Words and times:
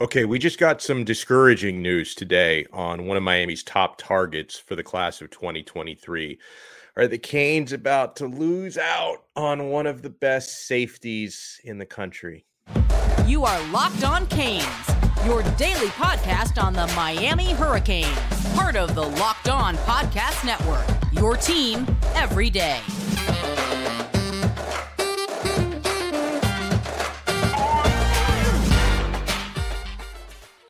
Okay, 0.00 0.24
we 0.24 0.38
just 0.38 0.60
got 0.60 0.80
some 0.80 1.02
discouraging 1.02 1.82
news 1.82 2.14
today 2.14 2.64
on 2.72 3.06
one 3.06 3.16
of 3.16 3.24
Miami's 3.24 3.64
top 3.64 3.98
targets 3.98 4.56
for 4.56 4.76
the 4.76 4.82
class 4.84 5.20
of 5.20 5.28
2023. 5.30 6.38
Are 6.96 7.08
the 7.08 7.18
Canes 7.18 7.72
about 7.72 8.14
to 8.16 8.28
lose 8.28 8.78
out 8.78 9.24
on 9.34 9.70
one 9.70 9.88
of 9.88 10.02
the 10.02 10.10
best 10.10 10.68
safeties 10.68 11.60
in 11.64 11.78
the 11.78 11.86
country? 11.86 12.46
You 13.26 13.44
are 13.44 13.68
Locked 13.72 14.04
On 14.04 14.24
Canes, 14.28 14.64
your 15.26 15.42
daily 15.56 15.88
podcast 15.88 16.62
on 16.62 16.74
the 16.74 16.86
Miami 16.94 17.52
Hurricanes, 17.52 18.16
part 18.54 18.76
of 18.76 18.94
the 18.94 19.02
Locked 19.02 19.48
On 19.48 19.74
Podcast 19.78 20.46
Network. 20.46 20.86
Your 21.12 21.36
team 21.36 21.84
every 22.14 22.50
day. 22.50 22.80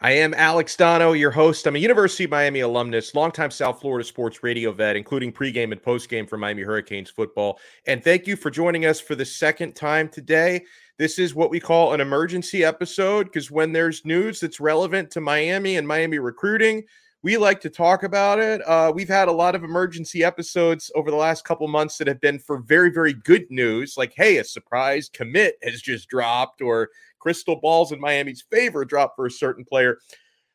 I 0.01 0.13
am 0.13 0.33
Alex 0.35 0.77
Dono, 0.77 1.11
your 1.11 1.33
host. 1.33 1.67
I'm 1.67 1.75
a 1.75 1.81
University 1.81 2.23
of 2.23 2.31
Miami 2.31 2.61
alumnus, 2.61 3.17
longtime 3.17 3.51
South 3.51 3.81
Florida 3.81 4.07
sports 4.07 4.45
radio 4.45 4.71
vet, 4.71 4.95
including 4.95 5.33
pregame 5.33 5.73
and 5.73 5.83
postgame 5.83 6.29
for 6.29 6.37
Miami 6.37 6.63
Hurricanes 6.63 7.11
football. 7.11 7.59
And 7.85 8.05
thank 8.05 8.29
you 8.29 8.37
for 8.37 8.49
joining 8.49 8.87
us 8.87 9.01
for 9.01 9.17
the 9.17 9.25
second 9.25 9.75
time 9.75 10.09
today. 10.09 10.65
This 10.99 11.19
is 11.19 11.35
what 11.35 11.51
we 11.51 11.59
call 11.59 11.95
an 11.95 12.01
emergency 12.01 12.63
episode 12.63 13.25
because 13.25 13.51
when 13.51 13.73
there's 13.73 14.05
news 14.05 14.39
that's 14.39 14.61
relevant 14.61 15.11
to 15.11 15.21
Miami 15.21 15.79
and 15.79 15.89
Miami 15.89 16.21
recruiting, 16.21 16.85
we 17.23 17.37
like 17.37 17.61
to 17.61 17.71
talk 17.71 18.05
about 18.05 18.39
it. 18.39 18.61
Uh, 18.67 18.93
we've 18.95 19.09
had 19.09 19.29
a 19.29 19.33
lot 19.33 19.55
of 19.55 19.65
emergency 19.65 20.23
episodes 20.23 20.91
over 20.95 21.11
the 21.11 21.17
last 21.17 21.45
couple 21.45 21.67
months 21.67 21.99
that 21.99 22.07
have 22.07 22.21
been 22.21 22.39
for 22.39 22.61
very, 22.61 22.91
very 22.91 23.13
good 23.13 23.45
news, 23.51 23.97
like, 23.97 24.13
hey, 24.17 24.37
a 24.37 24.45
surprise 24.45 25.09
commit 25.13 25.57
has 25.63 25.83
just 25.83 26.09
dropped, 26.09 26.63
or 26.63 26.91
crystal 27.19 27.57
balls 27.57 27.91
in 27.91 28.01
Miami's 28.01 28.45
favor 28.51 28.85
drop 28.85 29.17
for 29.17 29.27
a 29.27 29.31
certain 29.31 29.65
player. 29.65 29.99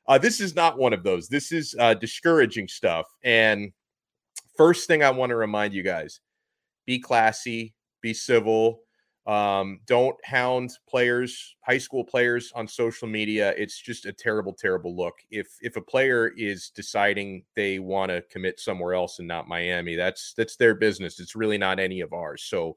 Uh, 0.07 0.17
this 0.17 0.39
is 0.39 0.55
not 0.55 0.77
one 0.77 0.93
of 0.93 1.03
those. 1.03 1.27
This 1.27 1.51
is 1.51 1.75
uh, 1.79 1.93
discouraging 1.95 2.67
stuff. 2.69 3.07
And 3.23 3.73
first 4.55 4.87
thing 4.87 5.03
I 5.03 5.09
want 5.09 5.31
to 5.31 5.35
remind 5.35 5.73
you 5.73 5.83
guys 5.83 6.21
be 6.85 6.99
classy, 6.99 7.73
be 8.01 8.13
civil. 8.13 8.82
Um, 9.25 9.79
don't 9.85 10.17
hound 10.25 10.71
players, 10.89 11.55
high 11.61 11.77
school 11.77 12.03
players 12.03 12.51
on 12.55 12.67
social 12.67 13.07
media. 13.07 13.53
It's 13.57 13.79
just 13.79 14.05
a 14.05 14.11
terrible, 14.11 14.53
terrible 14.53 14.95
look. 14.95 15.15
If 15.31 15.47
if 15.61 15.77
a 15.77 15.81
player 15.81 16.33
is 16.35 16.69
deciding 16.69 17.43
they 17.55 17.79
want 17.79 18.11
to 18.11 18.21
commit 18.23 18.59
somewhere 18.59 18.93
else 18.93 19.19
and 19.19 19.27
not 19.27 19.47
Miami, 19.47 19.95
that's 19.95 20.33
that's 20.35 20.57
their 20.57 20.75
business. 20.75 21.21
It's 21.21 21.37
really 21.37 21.57
not 21.57 21.79
any 21.79 22.01
of 22.01 22.11
ours. 22.11 22.43
So 22.43 22.75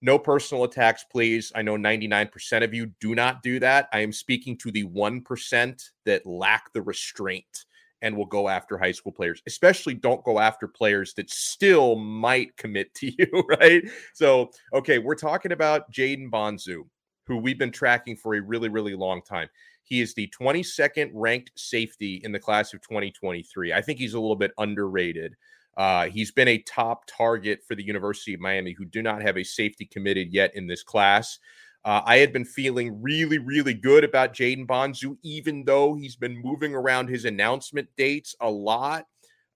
no 0.00 0.18
personal 0.18 0.64
attacks, 0.64 1.04
please. 1.10 1.50
I 1.54 1.62
know 1.62 1.76
99% 1.76 2.62
of 2.62 2.74
you 2.74 2.86
do 3.00 3.14
not 3.14 3.42
do 3.42 3.58
that. 3.60 3.88
I 3.92 4.00
am 4.00 4.12
speaking 4.12 4.56
to 4.58 4.70
the 4.70 4.84
1% 4.84 5.90
that 6.04 6.26
lack 6.26 6.72
the 6.74 6.82
restraint 6.82 7.64
and 8.04 8.14
will 8.14 8.26
go 8.26 8.50
after 8.50 8.76
high 8.76 8.92
school 8.92 9.10
players. 9.10 9.42
Especially 9.46 9.94
don't 9.94 10.22
go 10.24 10.38
after 10.38 10.68
players 10.68 11.14
that 11.14 11.30
still 11.30 11.96
might 11.96 12.54
commit 12.58 12.94
to 12.94 13.10
you, 13.18 13.44
right? 13.48 13.82
So, 14.12 14.50
okay, 14.74 14.98
we're 14.98 15.14
talking 15.14 15.52
about 15.52 15.90
Jaden 15.90 16.30
Bonsu, 16.30 16.82
who 17.26 17.38
we've 17.38 17.58
been 17.58 17.72
tracking 17.72 18.14
for 18.14 18.34
a 18.34 18.42
really, 18.42 18.68
really 18.68 18.94
long 18.94 19.22
time. 19.22 19.48
He 19.84 20.02
is 20.02 20.12
the 20.14 20.30
22nd 20.38 21.10
ranked 21.14 21.52
safety 21.56 22.20
in 22.24 22.30
the 22.30 22.38
class 22.38 22.74
of 22.74 22.82
2023. 22.82 23.72
I 23.72 23.80
think 23.80 23.98
he's 23.98 24.14
a 24.14 24.20
little 24.20 24.36
bit 24.36 24.52
underrated. 24.58 25.34
Uh, 25.76 26.06
he's 26.06 26.30
been 26.30 26.48
a 26.48 26.58
top 26.58 27.04
target 27.06 27.62
for 27.66 27.74
the 27.74 27.82
University 27.82 28.34
of 28.34 28.40
Miami, 28.40 28.72
who 28.72 28.84
do 28.84 29.02
not 29.02 29.22
have 29.22 29.38
a 29.38 29.42
safety 29.42 29.86
committed 29.86 30.32
yet 30.32 30.54
in 30.54 30.66
this 30.66 30.82
class. 30.82 31.38
Uh, 31.84 32.00
I 32.04 32.16
had 32.16 32.32
been 32.32 32.46
feeling 32.46 33.02
really, 33.02 33.38
really 33.38 33.74
good 33.74 34.04
about 34.04 34.32
Jaden 34.32 34.66
Bonsu, 34.66 35.18
even 35.22 35.64
though 35.64 35.94
he's 35.94 36.16
been 36.16 36.40
moving 36.40 36.74
around 36.74 37.08
his 37.08 37.26
announcement 37.26 37.88
dates 37.96 38.34
a 38.40 38.50
lot. 38.50 39.06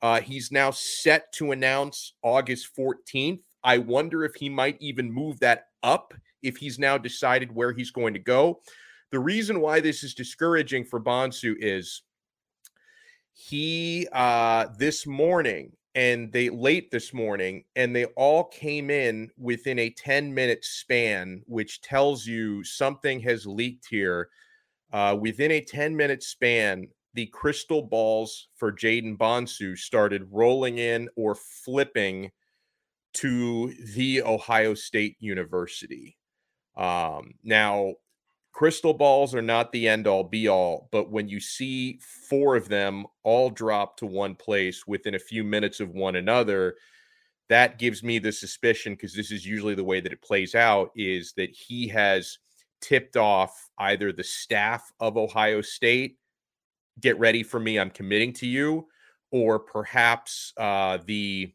Uh, 0.03 0.21
he's 0.21 0.53
now 0.53 0.71
set 0.71 1.33
to 1.33 1.53
announce 1.53 2.13
August 2.23 2.69
14th. 2.79 3.41
I 3.65 3.79
wonder 3.79 4.25
if 4.25 4.35
he 4.35 4.49
might 4.49 4.77
even 4.81 5.11
move 5.11 5.41
that 5.41 5.69
up 5.83 6.13
if 6.43 6.59
he's 6.59 6.79
now 6.79 6.99
decided 6.99 7.53
where 7.55 7.73
he's 7.73 7.91
going 7.91 8.15
to 8.15 8.21
go. 8.21 8.61
The 9.11 9.19
reason 9.19 9.61
why 9.61 9.81
this 9.81 10.05
is 10.05 10.15
discouraging 10.15 10.85
for 10.85 11.01
Bonsu 11.01 11.55
is 11.59 12.03
he 13.33 14.07
uh, 14.13 14.67
this 14.79 15.07
morning 15.07 15.73
and 15.99 16.31
they 16.31 16.49
late 16.49 16.93
this 16.93 17.13
morning 17.13 17.65
and 17.75 17.95
they 17.95 18.05
all 18.17 18.45
came 18.45 18.89
in 18.89 19.29
within 19.37 19.81
a 19.81 19.91
10 19.91 20.33
minute 20.33 20.65
span 20.65 21.43
which 21.47 21.81
tells 21.81 22.25
you 22.25 22.63
something 22.63 23.19
has 23.19 23.47
leaked 23.47 23.87
here 23.91 24.29
uh, 24.93 25.17
within 25.21 25.51
a 25.51 25.61
10 25.61 25.97
minute 25.97 26.23
span 26.23 26.87
the 27.15 27.27
crystal 27.27 27.83
balls 27.83 28.49
for 28.55 28.71
jaden 28.73 29.19
Bonsu 29.19 29.77
started 29.77 30.29
rolling 30.31 30.79
in 30.79 31.09
or 31.17 31.35
flipping 31.35 32.31
to 33.15 33.75
the 33.97 34.23
Ohio 34.23 34.75
State 34.75 35.17
University. 35.19 36.17
Um, 36.77 37.35
now, 37.43 37.95
crystal 38.59 38.93
balls 38.93 39.37
are 39.37 39.43
not 39.43 39.71
the 39.71 39.87
end 39.87 40.09
all 40.09 40.25
be 40.25 40.49
all, 40.49 40.89
but 40.91 41.13
when 41.13 41.29
you 41.29 41.39
see 41.39 41.97
four 42.29 42.57
of 42.57 42.69
them 42.69 43.07
all 43.23 43.51
drop 43.51 43.97
to 43.97 44.05
one 44.05 44.35
place 44.35 44.85
within 44.85 45.15
a 45.15 45.19
few 45.21 45.45
minutes 45.45 45.79
of 45.79 45.91
one 45.91 46.17
another, 46.17 46.75
that 47.49 47.79
gives 47.79 48.03
me 48.03 48.19
the 48.19 48.33
suspicion 48.33 48.95
because 48.95 49.15
this 49.15 49.31
is 49.31 49.47
usually 49.47 49.77
the 49.77 49.85
way 49.85 50.01
that 50.01 50.13
it 50.13 50.21
plays 50.21 50.57
out 50.57 50.91
is 50.97 51.33
that 51.37 51.51
he 51.51 51.87
has 51.87 52.39
tipped 52.81 53.17
off 53.17 53.71
either 53.79 54.11
the 54.11 54.25
staff 54.25 54.91
of 54.99 55.17
Ohio 55.17 55.61
State, 55.61 56.19
get 56.99 57.17
ready 57.17 57.45
for 57.45 57.61
me, 57.61 57.79
I'm 57.79 57.91
committing 57.91 58.33
to 58.33 58.47
you, 58.49 58.89
or 59.31 59.61
perhaps 59.61 60.53
uh, 60.57 60.99
the 61.07 61.55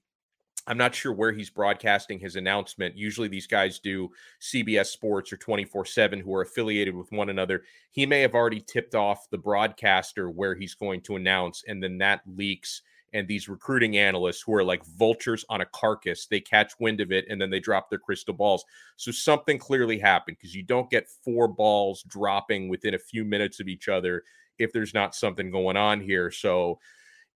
I'm 0.66 0.78
not 0.78 0.96
sure 0.96 1.12
where 1.12 1.34
he's 1.34 1.50
broadcasting 1.50 2.20
his 2.20 2.36
announcement. 2.36 2.98
Usually 2.98 3.28
these 3.28 3.48
guys 3.48 3.80
do 3.80 4.10
CBS 4.42 4.88
Sports 4.88 5.34
or 5.34 5.38
24 5.38 5.86
7 5.86 6.20
who 6.20 6.34
are 6.36 6.42
affiliated 6.42 6.96
with 6.96 7.12
one 7.12 7.30
another. 7.30 7.64
He 7.92 8.06
may 8.06 8.22
have 8.22 8.34
already 8.34 8.62
tipped 8.62 8.96
off 8.96 9.30
the 9.30 9.38
broadcaster 9.38 10.30
where 10.30 10.56
he's 10.56 10.74
going 10.74 11.02
to 11.02 11.18
announce, 11.18 11.64
and 11.68 11.84
then 11.84 11.98
that 12.00 12.22
leaks. 12.26 12.82
And 13.16 13.28
these 13.28 13.48
recruiting 13.48 13.98
analysts 13.98 14.42
who 14.42 14.56
are 14.56 14.64
like 14.64 14.84
vultures 14.86 15.46
on 15.48 15.62
a 15.62 15.68
carcass, 15.68 16.26
they 16.26 16.40
catch 16.40 16.80
wind 16.80 17.00
of 17.00 17.12
it 17.12 17.26
and 17.30 17.40
then 17.40 17.52
they 17.52 17.60
drop 17.60 17.88
their 17.88 18.00
crystal 18.00 18.34
balls. 18.34 18.66
So 18.96 19.12
something 19.12 19.60
clearly 19.60 20.00
happened 20.00 20.38
because 20.40 20.56
you 20.56 20.64
don't 20.64 20.90
get 20.90 21.08
four 21.24 21.48
balls 21.48 22.02
dropping 22.08 22.70
within 22.70 22.96
a 22.96 23.00
few 23.00 23.24
minutes 23.24 23.60
of 23.60 23.68
each 23.68 23.88
other 23.88 24.24
if 24.58 24.72
there's 24.74 24.96
not 24.96 25.14
something 25.14 25.52
going 25.52 25.78
on 25.78 26.02
here. 26.02 26.32
So, 26.32 26.80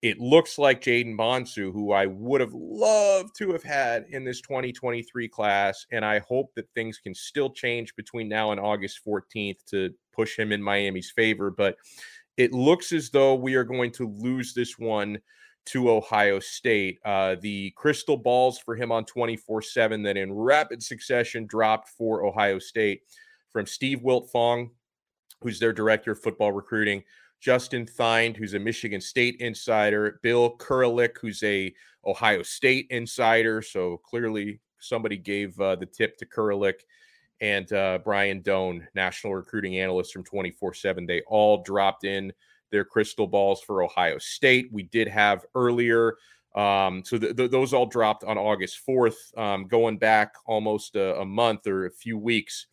it 0.01 0.19
looks 0.19 0.59
like 0.59 0.81
Jaden 0.81 1.15
Bonsu, 1.15 1.73
who 1.73 1.91
I 1.91 2.05
would 2.05 2.39
have 2.39 2.53
loved 2.53 3.35
to 3.37 3.51
have 3.51 3.63
had 3.63 4.05
in 4.09 4.23
this 4.23 4.41
2023 4.41 5.27
class. 5.27 5.85
And 5.91 6.05
I 6.05 6.19
hope 6.19 6.53
that 6.55 6.69
things 6.75 6.99
can 6.99 7.15
still 7.15 7.49
change 7.49 7.95
between 7.95 8.29
now 8.29 8.51
and 8.51 8.59
August 8.59 8.99
14th 9.05 9.65
to 9.71 9.91
push 10.13 10.37
him 10.37 10.51
in 10.51 10.61
Miami's 10.61 11.09
favor. 11.09 11.49
But 11.49 11.77
it 12.37 12.53
looks 12.53 12.91
as 12.91 13.09
though 13.09 13.33
we 13.33 13.55
are 13.55 13.63
going 13.63 13.91
to 13.93 14.07
lose 14.07 14.53
this 14.53 14.77
one 14.77 15.17
to 15.67 15.89
Ohio 15.89 16.39
State. 16.39 16.99
Uh, 17.03 17.35
the 17.41 17.71
crystal 17.75 18.17
balls 18.17 18.59
for 18.59 18.75
him 18.75 18.91
on 18.91 19.03
24 19.03 19.63
7 19.63 20.03
that 20.03 20.15
in 20.15 20.31
rapid 20.31 20.81
succession 20.83 21.47
dropped 21.47 21.89
for 21.89 22.25
Ohio 22.25 22.59
State 22.59 23.01
from 23.51 23.65
Steve 23.65 23.99
Wiltfong, 23.99 24.69
who's 25.41 25.59
their 25.59 25.73
director 25.73 26.11
of 26.11 26.21
football 26.21 26.51
recruiting. 26.51 27.03
Justin 27.39 27.85
Thind, 27.85 28.35
who's 28.35 28.53
a 28.53 28.59
Michigan 28.59 29.01
State 29.01 29.37
insider, 29.39 30.19
Bill 30.23 30.57
Kurelic, 30.57 31.17
who's 31.21 31.43
a 31.43 31.73
Ohio 32.05 32.41
State 32.43 32.87
insider. 32.89 33.61
So 33.61 33.97
clearly, 33.97 34.59
somebody 34.79 35.17
gave 35.17 35.59
uh, 35.59 35.75
the 35.75 35.85
tip 35.85 36.17
to 36.17 36.25
Kurelic 36.25 36.81
and 37.41 37.71
uh, 37.71 37.99
Brian 38.03 38.41
Dohn, 38.41 38.87
national 38.95 39.35
recruiting 39.35 39.79
analyst 39.79 40.13
from 40.13 40.23
24 40.23 40.73
7. 40.73 41.05
They 41.05 41.21
all 41.27 41.63
dropped 41.63 42.03
in 42.03 42.33
their 42.71 42.83
crystal 42.83 43.27
balls 43.27 43.61
for 43.61 43.83
Ohio 43.83 44.17
State. 44.17 44.69
We 44.71 44.83
did 44.83 45.07
have 45.07 45.45
earlier. 45.55 46.17
Um, 46.55 47.03
so 47.05 47.17
th- 47.17 47.35
th- 47.35 47.51
those 47.51 47.73
all 47.73 47.85
dropped 47.85 48.23
on 48.23 48.37
August 48.37 48.79
4th, 48.87 49.37
um, 49.37 49.67
going 49.67 49.97
back 49.97 50.33
almost 50.45 50.95
a, 50.95 51.19
a 51.19 51.25
month 51.25 51.67
or 51.67 51.85
a 51.85 51.91
few 51.91 52.17
weeks. 52.17 52.67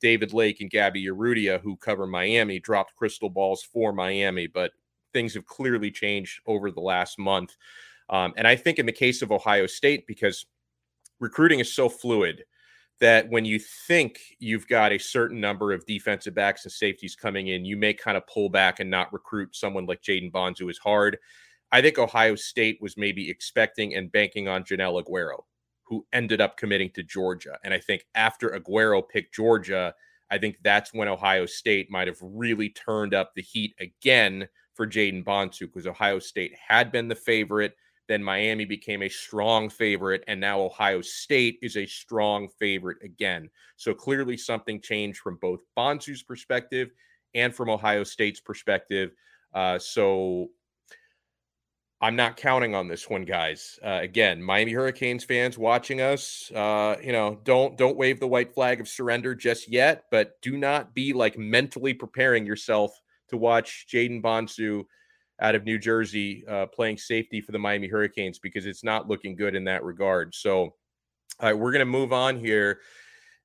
David 0.00 0.32
Lake 0.32 0.60
and 0.60 0.70
Gabby 0.70 1.06
Urrutia, 1.06 1.60
who 1.60 1.76
cover 1.76 2.06
Miami, 2.06 2.58
dropped 2.58 2.96
crystal 2.96 3.30
balls 3.30 3.62
for 3.62 3.92
Miami, 3.92 4.46
but 4.46 4.72
things 5.12 5.34
have 5.34 5.46
clearly 5.46 5.90
changed 5.90 6.40
over 6.46 6.70
the 6.70 6.80
last 6.80 7.18
month. 7.18 7.56
Um, 8.08 8.32
and 8.36 8.46
I 8.46 8.56
think 8.56 8.78
in 8.78 8.86
the 8.86 8.92
case 8.92 9.22
of 9.22 9.32
Ohio 9.32 9.66
State, 9.66 10.06
because 10.06 10.46
recruiting 11.20 11.60
is 11.60 11.72
so 11.72 11.88
fluid 11.88 12.44
that 13.00 13.28
when 13.30 13.44
you 13.44 13.58
think 13.58 14.20
you've 14.38 14.68
got 14.68 14.92
a 14.92 14.98
certain 14.98 15.40
number 15.40 15.72
of 15.72 15.86
defensive 15.86 16.34
backs 16.34 16.64
and 16.64 16.72
safeties 16.72 17.16
coming 17.16 17.48
in, 17.48 17.64
you 17.64 17.76
may 17.76 17.94
kind 17.94 18.16
of 18.16 18.26
pull 18.26 18.48
back 18.48 18.80
and 18.80 18.90
not 18.90 19.12
recruit 19.12 19.56
someone 19.56 19.86
like 19.86 20.02
Jaden 20.02 20.30
Bonsu 20.30 20.70
is 20.70 20.78
hard. 20.78 21.18
I 21.72 21.80
think 21.80 21.98
Ohio 21.98 22.34
State 22.34 22.78
was 22.80 22.96
maybe 22.96 23.30
expecting 23.30 23.94
and 23.94 24.12
banking 24.12 24.48
on 24.48 24.64
Joenel 24.64 25.02
Aguero 25.02 25.44
who 25.90 26.06
ended 26.12 26.40
up 26.40 26.56
committing 26.56 26.88
to 26.88 27.02
Georgia. 27.02 27.58
And 27.64 27.74
I 27.74 27.78
think 27.78 28.06
after 28.14 28.50
Aguero 28.50 29.02
picked 29.06 29.34
Georgia, 29.34 29.92
I 30.30 30.38
think 30.38 30.56
that's 30.62 30.94
when 30.94 31.08
Ohio 31.08 31.46
State 31.46 31.90
might 31.90 32.06
have 32.06 32.18
really 32.22 32.70
turned 32.70 33.12
up 33.12 33.34
the 33.34 33.42
heat 33.42 33.74
again 33.80 34.48
for 34.74 34.86
Jaden 34.86 35.24
Bonsu 35.24 35.62
because 35.62 35.88
Ohio 35.88 36.20
State 36.20 36.54
had 36.68 36.92
been 36.92 37.08
the 37.08 37.16
favorite. 37.16 37.74
Then 38.06 38.22
Miami 38.22 38.64
became 38.64 39.02
a 39.02 39.08
strong 39.08 39.68
favorite, 39.68 40.22
and 40.28 40.40
now 40.40 40.60
Ohio 40.60 41.00
State 41.00 41.58
is 41.60 41.76
a 41.76 41.86
strong 41.86 42.48
favorite 42.48 42.98
again. 43.02 43.50
So 43.76 43.92
clearly, 43.92 44.36
something 44.36 44.80
changed 44.80 45.18
from 45.18 45.38
both 45.42 45.60
Bonsu's 45.76 46.22
perspective 46.22 46.90
and 47.34 47.52
from 47.52 47.68
Ohio 47.68 48.04
State's 48.04 48.40
perspective. 48.40 49.10
Uh, 49.54 49.78
so 49.78 50.50
I'm 52.02 52.16
not 52.16 52.38
counting 52.38 52.74
on 52.74 52.88
this 52.88 53.10
one, 53.10 53.24
guys. 53.24 53.78
Uh, 53.84 53.98
again, 54.00 54.42
Miami 54.42 54.72
Hurricanes 54.72 55.22
fans 55.22 55.58
watching 55.58 56.00
us, 56.00 56.50
uh, 56.54 56.96
you 57.02 57.12
know, 57.12 57.38
don't 57.44 57.76
don't 57.76 57.96
wave 57.96 58.20
the 58.20 58.26
white 58.26 58.54
flag 58.54 58.80
of 58.80 58.88
surrender 58.88 59.34
just 59.34 59.70
yet, 59.70 60.04
but 60.10 60.40
do 60.40 60.56
not 60.56 60.94
be 60.94 61.12
like 61.12 61.36
mentally 61.36 61.92
preparing 61.92 62.46
yourself 62.46 62.98
to 63.28 63.36
watch 63.36 63.86
Jaden 63.92 64.22
Bonsu 64.22 64.84
out 65.42 65.54
of 65.54 65.64
New 65.64 65.78
Jersey 65.78 66.44
uh, 66.48 66.66
playing 66.66 66.96
safety 66.96 67.40
for 67.42 67.52
the 67.52 67.58
Miami 67.58 67.86
Hurricanes 67.88 68.38
because 68.38 68.64
it's 68.64 68.84
not 68.84 69.08
looking 69.08 69.36
good 69.36 69.54
in 69.54 69.64
that 69.64 69.84
regard. 69.84 70.34
So, 70.34 70.74
we're 71.42 71.72
going 71.72 71.80
to 71.80 71.84
move 71.84 72.12
on 72.12 72.38
here 72.38 72.80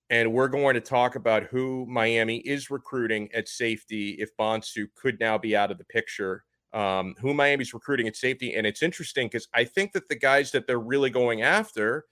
and 0.10 0.32
we're 0.32 0.48
going 0.48 0.76
to 0.76 0.82
talk 0.82 1.16
about 1.16 1.44
who 1.44 1.86
Miami 1.88 2.38
is 2.38 2.70
recruiting 2.70 3.30
at 3.34 3.48
safety 3.48 4.12
if 4.20 4.36
Bonsu 4.38 4.88
could 4.96 5.20
now 5.20 5.38
be 5.38 5.56
out 5.56 5.72
of 5.72 5.78
the 5.78 5.86
picture. 5.86 6.44
Um, 6.76 7.16
who 7.22 7.34
Miami's 7.34 7.74
recruiting 7.74 8.06
at 8.06 8.18
safety. 8.18 8.54
And 8.54 8.68
it's 8.68 8.84
interesting 8.84 9.28
because 9.28 9.48
I 9.54 9.64
think 9.64 9.94
that 9.94 10.10
the 10.10 10.16
guys 10.16 10.52
that 10.52 10.68
they're 10.68 10.78
really 10.78 11.10
going 11.10 11.42
after 11.42 12.04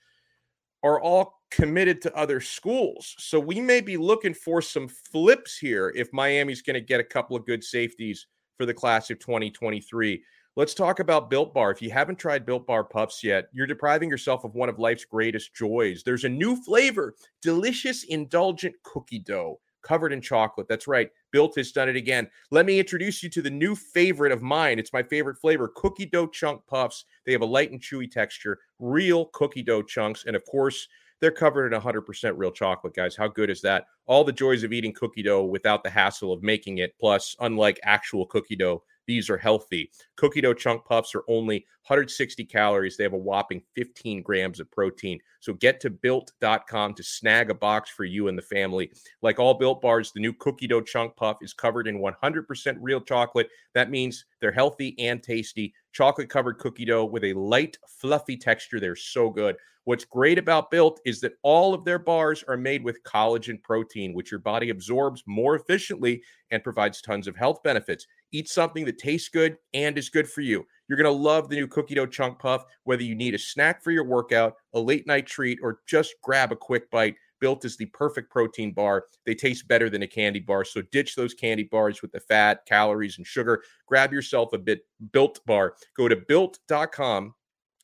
are 0.83 1.01
all 1.01 1.42
committed 1.51 2.01
to 2.01 2.15
other 2.15 2.39
schools. 2.39 3.13
So 3.19 3.39
we 3.39 3.60
may 3.60 3.81
be 3.81 3.98
looking 3.98 4.33
for 4.33 4.62
some 4.62 4.88
flips 4.88 5.57
here 5.57 5.92
if 5.95 6.12
Miami's 6.13 6.62
going 6.62 6.75
to 6.75 6.81
get 6.81 7.00
a 7.00 7.04
couple 7.04 7.36
of 7.36 7.45
good 7.45 7.63
safeties 7.63 8.27
for 8.57 8.65
the 8.65 8.74
class 8.74 9.10
of 9.10 9.19
2023. 9.19 10.24
Let's 10.56 10.74
talk 10.75 11.00
about 11.00 11.30
Built 11.30 11.54
Bar. 11.54 11.71
If 11.71 11.81
you 11.81 11.89
haven't 11.89 12.19
tried 12.19 12.45
Built 12.45 12.68
Bar 12.68 12.83
Puffs 12.83 13.24
yet, 13.24 13.45
you're 13.54 13.66
depriving 13.66 14.09
yourself 14.09 14.44
of 14.44 14.54
one 14.54 14.69
of 14.69 14.77
life's 14.77 15.04
greatest 15.04 15.56
joys. 15.56 16.04
There's 16.04 16.25
a 16.25 16.30
new 16.30 16.56
flavor, 16.56 17.16
delicious, 17.42 18.04
indulgent 18.04 18.75
cookie 18.83 19.19
dough 19.19 19.59
covered 19.81 20.13
in 20.13 20.21
chocolate. 20.21 20.68
That's 20.68 20.88
right. 20.88 21.09
Built 21.33 21.56
has 21.57 21.74
done 21.74 21.89
it 21.89 21.97
again. 21.97 22.30
Let 22.51 22.65
me 22.65 22.80
introduce 22.80 23.24
you 23.24 23.30
to 23.31 23.41
the 23.41 23.50
new 23.50 23.75
favorite 23.75 24.31
of 24.31 24.41
mine. 24.41 24.80
It's 24.80 24.94
my 24.94 25.03
favorite 25.03 25.39
flavor 25.39 25.69
cookie 25.75 26.06
dough 26.06 26.27
chunk 26.27 26.65
puffs. 26.68 27.03
They 27.25 27.33
have 27.33 27.41
a 27.41 27.45
light 27.45 27.71
and 27.71 27.81
chewy 27.81 28.09
texture, 28.09 28.59
real 28.80 29.25
cookie 29.33 29.63
dough 29.63 29.81
chunks. 29.81 30.24
And 30.25 30.35
of 30.35 30.45
course, 30.45 30.88
they're 31.19 31.31
covered 31.31 31.74
in 31.74 31.81
100% 31.81 32.33
real 32.38 32.51
chocolate, 32.51 32.94
guys. 32.94 33.15
How 33.15 33.27
good 33.27 33.50
is 33.50 33.62
that? 33.62 33.85
All 34.06 34.24
the 34.24 34.31
joys 34.31 34.63
of 34.63 34.74
eating 34.74 34.94
cookie 34.94 35.24
dough 35.24 35.44
without 35.44 35.83
the 35.83 35.89
hassle 35.89 36.31
of 36.31 36.44
making 36.44 36.77
it. 36.77 36.94
Plus, 37.00 37.35
unlike 37.39 37.80
actual 37.83 38.25
cookie 38.25 38.56
dough, 38.56 38.83
these 39.08 39.30
are 39.30 39.38
healthy. 39.38 39.92
Cookie 40.16 40.42
dough 40.42 40.54
chunk 40.54 40.86
puffs 40.86 41.14
are 41.16 41.24
only 41.28 41.66
160 41.88 42.46
calories. 42.46 42.96
They 42.96 43.04
have 43.04 43.14
a 43.14 43.18
whopping 43.18 43.62
15 43.76 44.22
grams 44.22 44.60
of 44.60 44.72
protein. 44.72 45.20
So 45.42 45.54
get 45.54 45.82
to 45.82 45.90
built.com 45.90 46.94
to 46.94 47.04
snag 47.04 47.50
a 47.50 47.54
box 47.54 47.90
for 47.90 48.06
you 48.06 48.30
and 48.30 48.38
the 48.38 48.44
family. 48.44 48.92
Like 49.22 49.40
all 49.40 49.54
built 49.54 49.82
bars, 49.82 50.12
the 50.14 50.22
new 50.22 50.34
cookie 50.34 50.68
dough 50.68 50.82
chunk 50.82 51.16
puff 51.18 51.38
is 51.42 51.54
covered 51.54 51.88
in 51.88 52.00
100% 52.00 52.78
real 52.80 53.02
chocolate. 53.02 53.50
That 53.74 53.90
means 53.90 54.26
they're 54.40 54.52
healthy 54.52 54.96
and 55.00 55.22
tasty. 55.22 55.74
Chocolate 55.94 56.30
covered 56.30 56.57
cookie 56.57 56.86
dough 56.86 57.06
with 57.06 57.24
a 57.24 57.34
light, 57.34 57.78
fluffy 57.88 58.36
texture. 58.36 58.80
They're 58.80 58.95
so 58.95 59.30
good. 59.30 59.56
What's 59.86 60.06
great 60.06 60.40
about 60.40 60.72
Built 60.72 61.00
is 61.06 61.19
that 61.22 61.34
all 61.44 61.74
of 61.74 61.84
their 61.84 62.00
bars 62.00 62.44
are 62.48 62.57
made 62.57 62.84
with 62.84 63.04
collagen 63.04 63.62
protein, 63.62 64.13
which 64.13 64.31
your 64.31 64.40
body 64.40 64.69
absorbs 64.69 65.24
more 65.28 65.56
efficiently 65.56 66.24
and 66.51 66.63
provides 66.63 67.01
tons 67.01 67.28
of 67.28 67.36
health 67.36 67.62
benefits. 67.63 68.07
Eat 68.31 68.48
something 68.50 68.86
that 68.86 68.98
tastes 68.98 69.30
good 69.30 69.57
and 69.74 69.98
is 69.98 70.10
good 70.10 70.28
for 70.28 70.42
you. 70.42 70.66
You're 70.88 70.98
going 70.98 71.13
to 71.13 71.24
love 71.24 71.50
the 71.50 71.57
new 71.57 71.68
cookie 71.68 71.95
dough 71.95 72.06
chunk 72.06 72.40
puff, 72.40 72.63
whether 72.86 73.04
you 73.04 73.13
need 73.13 73.36
a 73.36 73.40
snack 73.40 73.84
for 73.84 73.92
your 73.92 74.06
workout, 74.06 74.56
a 74.74 74.80
late 74.80 75.06
night 75.06 75.28
treat, 75.28 75.60
or 75.62 75.81
just 75.86 76.16
grab 76.24 76.51
a 76.51 76.56
quick 76.56 76.90
bite. 76.90 77.16
Built 77.44 77.66
is 77.66 77.75
the 77.75 77.88
perfect 77.88 78.31
protein 78.31 78.72
bar. 78.72 79.07
They 79.25 79.36
taste 79.36 79.68
better 79.68 79.90
than 79.90 80.04
a 80.04 80.07
candy 80.07 80.40
bar. 80.40 80.63
So 80.63 80.81
ditch 80.94 81.18
those 81.18 81.34
candy 81.34 81.63
bars 81.63 82.01
with 82.01 82.13
the 82.13 82.22
fat, 82.22 82.66
calories, 82.66 83.18
and 83.18 83.28
sugar. 83.28 83.63
Grab 83.86 84.13
yourself 84.13 84.54
a 84.54 84.57
bit 84.57 84.86
built 85.12 85.45
bar. 85.45 85.75
Go 85.98 86.07
to 86.07 86.16
built.com 86.16 87.34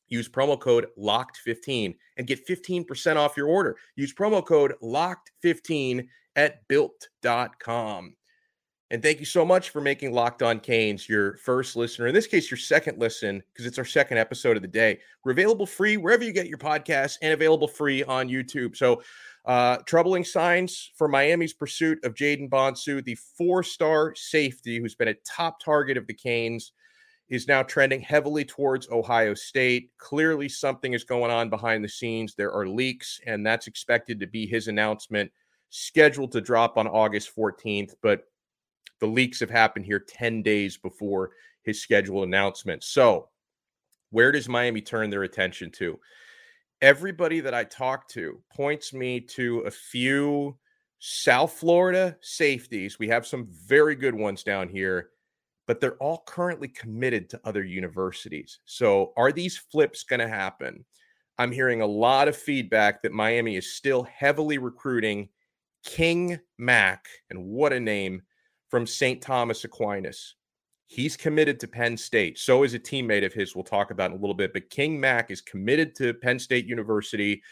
Use 0.09 0.27
promo 0.27 0.59
code 0.59 0.87
LOCKED15 0.97 1.95
and 2.17 2.27
get 2.27 2.47
15% 2.47 3.15
off 3.15 3.37
your 3.37 3.47
order. 3.47 3.77
Use 3.95 4.13
promo 4.13 4.45
code 4.45 4.73
LOCKED15 4.81 6.07
at 6.35 6.67
built.com. 6.67 8.15
And 8.91 9.03
thank 9.03 9.19
you 9.19 9.25
so 9.25 9.45
much 9.45 9.69
for 9.69 9.81
making 9.81 10.13
Locked 10.13 10.41
On 10.41 10.59
Canes 10.59 11.07
your 11.07 11.37
first 11.37 11.75
listener. 11.75 12.07
In 12.07 12.15
this 12.15 12.25
case, 12.25 12.49
your 12.49 12.57
second 12.57 12.97
listen, 12.97 13.43
because 13.53 13.67
it's 13.67 13.77
our 13.77 13.85
second 13.85 14.17
episode 14.17 14.55
of 14.57 14.63
the 14.63 14.67
day. 14.67 14.99
We're 15.23 15.33
available 15.33 15.67
free 15.67 15.97
wherever 15.97 16.23
you 16.23 16.33
get 16.33 16.47
your 16.47 16.57
podcasts 16.57 17.17
and 17.21 17.31
available 17.31 17.67
free 17.67 18.03
on 18.03 18.29
YouTube. 18.29 18.75
So, 18.75 19.03
uh, 19.45 19.77
troubling 19.85 20.23
signs 20.23 20.91
for 20.95 21.07
Miami's 21.07 21.53
pursuit 21.53 22.03
of 22.03 22.13
Jaden 22.13 22.49
Bonsu, 22.49 23.03
the 23.03 23.17
four 23.37 23.63
star 23.63 24.13
safety 24.15 24.79
who's 24.79 24.95
been 24.95 25.07
a 25.07 25.15
top 25.25 25.59
target 25.63 25.97
of 25.97 26.07
the 26.07 26.13
Canes 26.13 26.73
is 27.29 27.47
now 27.47 27.61
trending 27.61 28.01
heavily 28.01 28.43
towards 28.43 28.89
Ohio 28.89 29.33
State. 29.33 29.91
Clearly, 29.97 30.49
something 30.49 30.93
is 30.93 31.03
going 31.03 31.31
on 31.31 31.49
behind 31.49 31.83
the 31.83 31.89
scenes. 31.89 32.33
There 32.35 32.51
are 32.51 32.67
leaks, 32.67 33.21
and 33.25 33.45
that's 33.45 33.67
expected 33.67 34.19
to 34.19 34.27
be 34.27 34.47
his 34.47 34.67
announcement 34.67 35.31
scheduled 35.69 36.31
to 36.31 36.41
drop 36.41 36.77
on 36.77 36.87
August 36.87 37.35
14th. 37.35 37.93
But 38.01 38.23
the 38.99 39.07
leaks 39.07 39.39
have 39.39 39.51
happened 39.51 39.85
here 39.85 39.99
10 39.99 40.41
days 40.41 40.77
before 40.77 41.31
his 41.63 41.81
scheduled 41.81 42.27
announcement. 42.27 42.83
So, 42.83 43.29
where 44.09 44.31
does 44.31 44.49
Miami 44.49 44.81
turn 44.81 45.11
their 45.11 45.23
attention 45.23 45.71
to? 45.73 45.99
Everybody 46.81 47.39
that 47.41 47.53
I 47.53 47.65
talk 47.65 48.07
to 48.09 48.41
points 48.55 48.93
me 48.93 49.19
to 49.21 49.59
a 49.61 49.71
few 49.71 50.57
South 50.99 51.53
Florida 51.53 52.17
safeties. 52.21 52.99
We 52.99 53.07
have 53.09 53.27
some 53.27 53.47
very 53.67 53.95
good 53.95 54.15
ones 54.15 54.43
down 54.43 54.69
here 54.69 55.09
but 55.69 55.79
they're 55.79 55.97
all 55.97 56.23
currently 56.25 56.67
committed 56.67 57.29
to 57.29 57.39
other 57.43 57.63
universities. 57.63 58.57
So, 58.65 59.13
are 59.15 59.31
these 59.31 59.55
flips 59.55 60.01
going 60.01 60.19
to 60.19 60.27
happen? 60.27 60.83
I'm 61.37 61.51
hearing 61.51 61.83
a 61.83 61.85
lot 61.85 62.27
of 62.27 62.35
feedback 62.35 63.03
that 63.03 63.11
Miami 63.11 63.55
is 63.55 63.75
still 63.75 64.01
heavily 64.01 64.57
recruiting 64.57 65.29
King 65.85 66.39
Mack, 66.57 67.05
and 67.29 67.45
what 67.45 67.71
a 67.71 67.79
name 67.79 68.23
from 68.69 68.87
St. 68.87 69.21
Thomas 69.21 69.63
Aquinas. 69.63 70.33
He's 70.89 71.15
committed 71.15 71.59
to 71.59 71.67
Penn 71.67 71.95
State. 71.95 72.39
So 72.39 72.63
is 72.63 72.73
a 72.73 72.79
teammate 72.79 73.23
of 73.23 73.31
his, 73.31 73.53
we'll 73.53 73.63
talk 73.63 73.91
about 73.91 74.09
in 74.09 74.17
a 74.17 74.19
little 74.19 74.33
bit. 74.33 74.53
But 74.53 74.71
King 74.71 74.99
Mack 74.99 75.29
is 75.29 75.39
committed 75.39 75.93
to 75.97 76.15
Penn 76.15 76.39
State 76.39 76.65
University. 76.65 77.43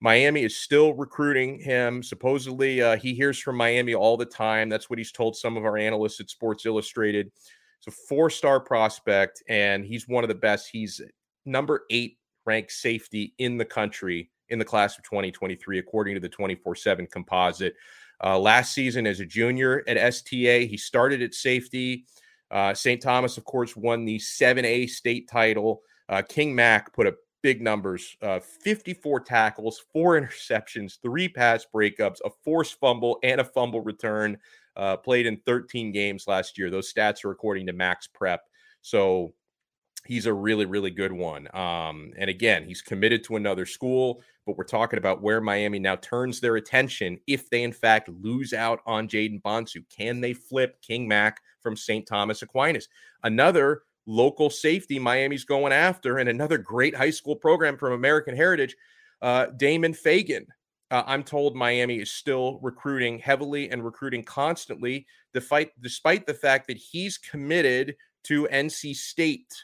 Miami 0.00 0.42
is 0.42 0.58
still 0.58 0.92
recruiting 0.92 1.58
him. 1.58 2.02
Supposedly, 2.02 2.82
uh, 2.82 2.98
he 2.98 3.14
hears 3.14 3.38
from 3.38 3.56
Miami 3.56 3.94
all 3.94 4.18
the 4.18 4.26
time. 4.26 4.68
That's 4.68 4.90
what 4.90 4.98
he's 4.98 5.10
told 5.10 5.34
some 5.34 5.56
of 5.56 5.64
our 5.64 5.78
analysts 5.78 6.20
at 6.20 6.28
Sports 6.28 6.66
Illustrated. 6.66 7.32
It's 7.78 7.86
a 7.86 7.98
four 8.08 8.28
star 8.28 8.60
prospect, 8.60 9.42
and 9.48 9.86
he's 9.86 10.06
one 10.06 10.22
of 10.22 10.28
the 10.28 10.34
best. 10.34 10.68
He's 10.70 11.00
number 11.46 11.86
eight 11.88 12.18
ranked 12.44 12.72
safety 12.72 13.32
in 13.38 13.56
the 13.56 13.64
country 13.64 14.30
in 14.50 14.58
the 14.58 14.66
class 14.66 14.98
of 14.98 15.04
2023, 15.04 15.78
according 15.78 16.14
to 16.14 16.20
the 16.20 16.28
24 16.28 16.74
7 16.74 17.06
composite. 17.06 17.74
Uh, 18.22 18.38
last 18.38 18.74
season, 18.74 19.06
as 19.06 19.20
a 19.20 19.24
junior 19.24 19.82
at 19.88 19.96
STA, 19.96 20.66
he 20.66 20.76
started 20.76 21.22
at 21.22 21.32
safety. 21.32 22.04
Uh, 22.52 22.74
St. 22.74 23.00
Thomas, 23.00 23.38
of 23.38 23.44
course, 23.44 23.74
won 23.76 24.04
the 24.04 24.18
7A 24.18 24.88
state 24.88 25.28
title. 25.28 25.82
Uh, 26.08 26.22
King 26.28 26.54
Mack 26.54 26.92
put 26.92 27.06
up 27.06 27.14
big 27.42 27.60
numbers 27.60 28.16
uh, 28.22 28.38
54 28.38 29.20
tackles, 29.20 29.82
four 29.92 30.20
interceptions, 30.20 31.00
three 31.02 31.28
pass 31.28 31.66
breakups, 31.74 32.18
a 32.24 32.30
forced 32.44 32.78
fumble, 32.78 33.18
and 33.22 33.40
a 33.40 33.44
fumble 33.44 33.80
return 33.80 34.36
uh, 34.76 34.96
played 34.96 35.26
in 35.26 35.38
13 35.44 35.92
games 35.92 36.26
last 36.26 36.56
year. 36.56 36.70
Those 36.70 36.92
stats 36.92 37.24
are 37.24 37.30
according 37.30 37.66
to 37.66 37.72
Max 37.72 38.06
Prep. 38.06 38.42
So 38.80 39.34
he's 40.06 40.26
a 40.26 40.32
really, 40.32 40.64
really 40.64 40.90
good 40.90 41.12
one. 41.12 41.48
Um, 41.54 42.12
and 42.16 42.28
again, 42.28 42.64
he's 42.64 42.82
committed 42.82 43.22
to 43.24 43.36
another 43.36 43.66
school, 43.66 44.22
but 44.46 44.56
we're 44.56 44.64
talking 44.64 44.98
about 44.98 45.22
where 45.22 45.40
Miami 45.40 45.78
now 45.78 45.96
turns 45.96 46.40
their 46.40 46.56
attention 46.56 47.18
if 47.26 47.48
they, 47.50 47.62
in 47.62 47.72
fact, 47.72 48.08
lose 48.08 48.52
out 48.52 48.80
on 48.86 49.08
Jaden 49.08 49.40
Bonsu. 49.42 49.84
Can 49.96 50.20
they 50.20 50.32
flip 50.32 50.80
King 50.82 51.06
Mack 51.06 51.40
from 51.60 51.76
St. 51.76 52.06
Thomas 52.06 52.42
Aquinas? 52.42 52.88
Another 53.22 53.82
local 54.06 54.50
safety 54.50 54.98
Miami's 54.98 55.44
going 55.44 55.72
after, 55.72 56.18
and 56.18 56.28
another 56.28 56.58
great 56.58 56.96
high 56.96 57.10
school 57.10 57.36
program 57.36 57.76
from 57.76 57.92
American 57.92 58.34
Heritage, 58.34 58.76
uh, 59.20 59.46
Damon 59.56 59.94
Fagan. 59.94 60.46
Uh, 60.90 61.04
I'm 61.06 61.22
told 61.22 61.56
Miami 61.56 62.00
is 62.00 62.10
still 62.10 62.58
recruiting 62.60 63.18
heavily 63.18 63.70
and 63.70 63.84
recruiting 63.84 64.24
constantly, 64.24 65.06
despite, 65.32 65.70
despite 65.80 66.26
the 66.26 66.34
fact 66.34 66.66
that 66.66 66.76
he's 66.76 67.16
committed 67.16 67.96
to 68.24 68.46
NC 68.48 68.94
State. 68.94 69.54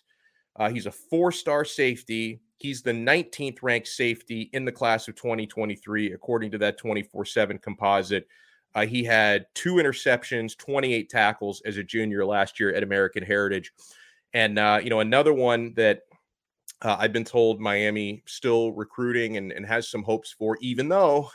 Uh, 0.59 0.69
he's 0.69 0.87
a 0.87 0.93
four 0.93 1.31
star 1.33 1.65
safety. 1.65 2.41
He's 2.57 2.83
the 2.83 2.93
19th 2.93 3.59
ranked 3.63 3.87
safety 3.87 4.51
in 4.53 4.65
the 4.65 4.73
class 4.73 5.07
of 5.07 5.15
2023, 5.15 6.13
according 6.13 6.51
to 6.51 6.59
that 6.59 6.77
24 6.77 7.25
7 7.25 7.59
composite. 7.59 8.27
Uh, 8.75 8.85
he 8.85 9.05
had 9.05 9.47
two 9.55 9.75
interceptions, 9.75 10.57
28 10.59 11.09
tackles 11.09 11.63
as 11.65 11.77
a 11.77 11.85
junior 11.85 12.25
last 12.25 12.61
year 12.61 12.75
at 12.75 12.83
American 12.83 13.23
Heritage. 13.23 13.73
And, 14.35 14.59
uh, 14.59 14.81
you 14.83 14.91
know, 14.91 15.01
another 15.01 15.33
one 15.33 15.73
that 15.75 16.03
uh, 16.83 16.97
I've 16.99 17.13
been 17.13 17.25
told 17.25 17.61
Miami 17.61 18.23
still 18.27 18.73
recruiting 18.73 19.37
and, 19.37 19.53
and 19.53 19.65
has 19.65 19.89
some 19.89 20.03
hopes 20.03 20.35
for, 20.37 20.59
even 20.61 20.89
though, 20.89 21.31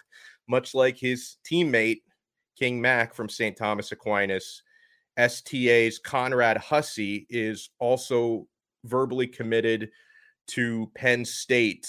much 0.47 0.75
like 0.75 0.97
his 0.97 1.37
teammate, 1.49 2.01
King 2.57 2.79
Mack 2.79 3.15
from 3.15 3.29
St. 3.29 3.57
Thomas 3.57 3.91
Aquinas, 3.91 4.61
STA's 5.17 5.99
Conrad 5.99 6.57
Hussey 6.57 7.25
is 7.29 7.69
also 7.79 8.47
verbally 8.85 9.27
committed 9.27 9.89
to 10.47 10.91
Penn 10.95 11.25
State. 11.25 11.87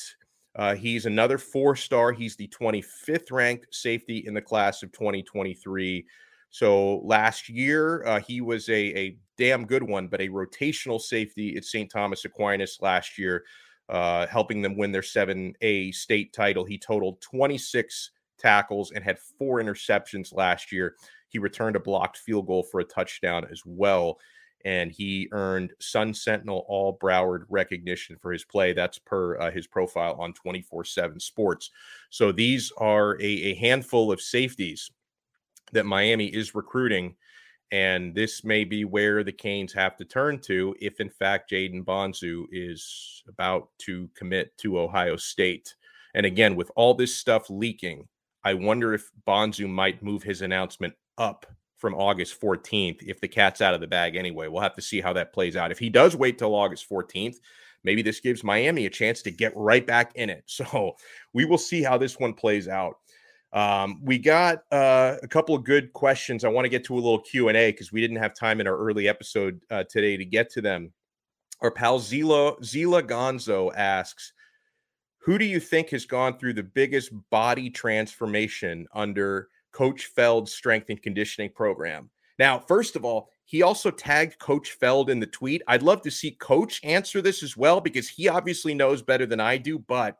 Uh, 0.57 0.75
he's 0.75 1.07
another 1.07 1.39
four 1.39 1.75
star. 1.75 2.13
He's 2.13 2.37
the 2.37 2.49
25th 2.49 3.33
ranked 3.33 3.75
safety 3.75 4.25
in 4.27 4.35
the 4.35 4.43
class 4.43 4.83
of 4.83 4.93
2023. 4.93 6.07
So 6.51 6.99
last 6.99 7.49
year, 7.49 8.05
uh, 8.07 8.21
he 8.21 8.41
was 8.41 8.69
a, 8.69 8.97
a 8.97 9.17
damn 9.37 9.67
good 9.67 9.83
one, 9.83 10.07
but 10.07 10.21
a 10.21 10.29
rotational 10.29 11.01
safety 11.01 11.57
at 11.57 11.65
St. 11.65 11.91
Thomas 11.91 12.25
Aquinas 12.25 12.79
last 12.81 13.19
year, 13.19 13.45
uh, 13.89 14.29
helping 14.29 14.63
them 14.63 14.77
win 14.77 14.93
their 14.93 15.03
7A 15.03 15.93
state 15.93 16.33
title. 16.33 16.65
He 16.65 16.79
totaled 16.79 17.21
26 17.23 18.13
tackles 18.39 18.93
and 18.93 19.03
had 19.03 19.19
four 19.37 19.61
interceptions 19.61 20.33
last 20.33 20.71
year. 20.71 20.95
He 21.29 21.41
returned 21.41 21.75
a 21.75 21.81
blocked 21.81 22.19
field 22.19 22.47
goal 22.47 22.63
for 22.63 22.79
a 22.79 22.85
touchdown 22.85 23.49
as 23.51 23.63
well 23.67 24.19
and 24.64 24.90
he 24.90 25.28
earned 25.33 25.73
Sun 25.78 26.14
Sentinel 26.14 26.64
All 26.68 26.99
Broward 26.99 27.44
recognition 27.49 28.16
for 28.21 28.33
his 28.33 28.44
play. 28.44 28.73
That's 28.73 28.99
per 28.99 29.38
uh, 29.38 29.50
his 29.50 29.66
profile 29.66 30.16
on 30.18 30.33
24 30.33 30.85
7 30.85 31.21
Sports. 31.21 31.71
So 32.11 32.33
these 32.33 32.73
are 32.78 33.21
a, 33.21 33.25
a, 33.25 33.54
handful 33.54 34.11
of 34.11 34.21
safeties 34.21 34.90
that 35.73 35.87
Miami 35.87 36.26
is 36.26 36.54
recruiting. 36.54 37.16
And 37.73 38.14
this 38.14 38.44
may 38.44 38.64
be 38.64 38.85
where 38.85 39.25
the 39.25 39.33
Canes 39.33 39.73
have 39.73 39.97
to 39.97 40.04
turn 40.04 40.38
to 40.40 40.75
if, 40.80 41.00
in 41.00 41.11
fact, 41.11 41.50
Jaden 41.50 41.85
Bonsu 41.85 42.44
is 42.52 43.23
about 43.28 43.68
to 43.78 44.09
commit 44.16 44.56
to 44.59 44.78
Ohio 44.78 45.16
State. 45.16 45.75
And 46.14 46.25
again, 46.25 46.54
with 46.54 46.71
all 46.76 46.94
this 46.94 47.16
stuff 47.16 47.50
leaking, 47.50 48.06
I 48.44 48.54
wonder 48.54 48.94
if 48.94 49.11
Bonsu 49.26 49.68
might 49.68 50.02
move 50.02 50.23
his 50.23 50.42
announcement 50.42 50.94
up 51.18 51.47
from 51.85 51.95
August 51.97 52.41
14th 52.41 53.03
if 53.03 53.21
the 53.21 53.29
cat's 53.29 53.61
out 53.61 53.75
of 53.75 53.81
the 53.83 53.87
bag 53.87 54.17
anyway. 54.17 54.49
We'll 54.49 54.62
have 54.62 54.75
to 54.76 54.81
see 54.81 55.03
how 55.03 55.12
that 55.12 55.35
plays 55.35 55.55
out. 55.55 55.71
If 55.71 55.79
he 55.79 55.91
does 55.91 56.17
wait 56.17 56.38
till 56.38 56.55
August 56.55 56.88
14th, 56.88 57.37
maybe 57.83 58.00
this 58.00 58.21
gives 58.21 58.43
Miami 58.43 58.87
a 58.87 58.91
chance 58.91 59.21
to 59.21 59.31
get 59.31 59.53
right 59.55 59.87
back 59.87 60.12
in 60.14 60.31
it. 60.31 60.45
So 60.49 60.97
we 61.35 61.45
will 61.45 61.59
see 61.59 61.83
how 61.83 61.99
this 61.99 62.19
one 62.19 62.33
plays 62.33 62.69
out. 62.69 62.97
Um, 63.53 64.00
we 64.03 64.17
got 64.17 64.61
uh, 64.73 65.17
a 65.23 65.29
couple 65.29 65.55
of 65.55 65.62
good 65.62 65.93
questions. 65.93 66.43
I 66.43 66.49
want 66.49 66.64
to 66.64 66.71
get 66.71 66.85
to 66.85 66.95
a 66.95 66.97
little 66.97 67.21
Q 67.21 67.50
and 67.50 67.59
A 67.59 67.71
because 67.71 67.93
we 67.93 68.00
didn't 68.00 68.17
have 68.17 68.35
time 68.35 68.62
in 68.62 68.67
our 68.67 68.79
early 68.79 69.07
episode 69.07 69.61
uh, 69.71 69.85
today 69.91 70.17
to 70.17 70.25
get 70.25 70.50
to 70.53 70.62
them. 70.62 70.91
Our 71.61 71.71
pal 71.71 72.00
Zila 72.00 72.59
Zila 72.62 73.03
Gonzo 73.03 73.71
asks, 73.76 74.33
"Who 75.19 75.37
do 75.37 75.45
you 75.45 75.61
think 75.61 75.91
has 75.91 76.07
gone 76.07 76.38
through 76.38 76.55
the 76.55 76.62
biggest 76.62 77.12
body 77.29 77.69
transformation 77.69 78.87
under 78.95 79.50
Coach 79.75 80.07
Feld's 80.07 80.54
strength 80.54 80.88
and 80.88 81.02
conditioning 81.02 81.50
program. 81.50 82.09
Now, 82.38 82.59
first 82.59 82.97
of 82.97 83.04
all, 83.04 83.28
he 83.45 83.62
also 83.62 83.90
tagged 83.90 84.38
Coach 84.38 84.71
Feld 84.71 85.11
in 85.11 85.21
the 85.21 85.26
tweet. 85.26 85.62
I'd 85.66 85.83
love 85.83 86.00
to 86.02 86.11
see 86.11 86.31
Coach 86.31 86.81
answer 86.83 87.21
this 87.21 87.43
as 87.43 87.57
well 87.57 87.81
because 87.81 88.09
he 88.09 88.28
obviously 88.28 88.73
knows 88.73 89.02
better 89.02 89.26
than 89.26 89.40
I 89.40 89.59
do. 89.59 89.78
But 89.78 90.16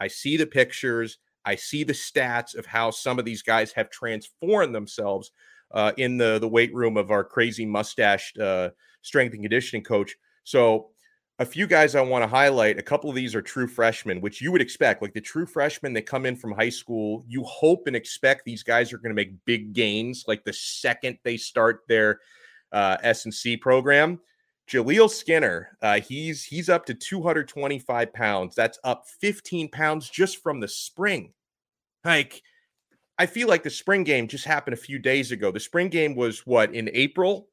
I 0.00 0.08
see 0.08 0.36
the 0.36 0.46
pictures, 0.46 1.18
I 1.44 1.54
see 1.54 1.84
the 1.84 1.92
stats 1.92 2.56
of 2.56 2.66
how 2.66 2.90
some 2.90 3.18
of 3.18 3.24
these 3.24 3.42
guys 3.42 3.72
have 3.72 3.90
transformed 3.90 4.74
themselves 4.74 5.30
uh, 5.70 5.92
in 5.96 6.16
the 6.16 6.38
the 6.38 6.48
weight 6.48 6.74
room 6.74 6.96
of 6.96 7.10
our 7.10 7.24
crazy 7.24 7.66
mustached 7.66 8.38
uh, 8.38 8.70
strength 9.02 9.34
and 9.34 9.42
conditioning 9.42 9.84
coach. 9.84 10.16
So 10.44 10.90
a 11.38 11.44
few 11.44 11.66
guys 11.66 11.94
I 11.94 12.00
want 12.00 12.22
to 12.22 12.28
highlight. 12.28 12.78
A 12.78 12.82
couple 12.82 13.10
of 13.10 13.16
these 13.16 13.34
are 13.34 13.42
true 13.42 13.66
freshmen, 13.66 14.20
which 14.20 14.40
you 14.40 14.52
would 14.52 14.60
expect. 14.60 15.02
Like 15.02 15.14
the 15.14 15.20
true 15.20 15.46
freshmen 15.46 15.92
that 15.94 16.06
come 16.06 16.26
in 16.26 16.36
from 16.36 16.52
high 16.52 16.68
school, 16.68 17.24
you 17.26 17.42
hope 17.42 17.86
and 17.86 17.96
expect 17.96 18.44
these 18.44 18.62
guys 18.62 18.92
are 18.92 18.98
going 18.98 19.10
to 19.10 19.16
make 19.16 19.44
big 19.44 19.72
gains 19.72 20.24
like 20.28 20.44
the 20.44 20.52
second 20.52 21.18
they 21.24 21.36
start 21.36 21.80
their 21.88 22.20
uh, 22.72 22.98
S&C 23.02 23.56
program. 23.56 24.20
Jaleel 24.68 25.10
Skinner, 25.10 25.76
uh, 25.82 26.00
he's 26.00 26.42
he's 26.42 26.70
up 26.70 26.86
to 26.86 26.94
225 26.94 28.12
pounds. 28.14 28.54
That's 28.54 28.78
up 28.82 29.04
15 29.20 29.68
pounds 29.70 30.08
just 30.08 30.42
from 30.42 30.60
the 30.60 30.68
spring. 30.68 31.32
Like, 32.02 32.42
I 33.18 33.26
feel 33.26 33.46
like 33.48 33.62
the 33.62 33.70
spring 33.70 34.04
game 34.04 34.26
just 34.26 34.46
happened 34.46 34.74
a 34.74 34.78
few 34.78 34.98
days 34.98 35.32
ago. 35.32 35.50
The 35.50 35.60
spring 35.60 35.88
game 35.88 36.14
was 36.14 36.46
what 36.46 36.74
in 36.74 36.88
April? 36.94 37.48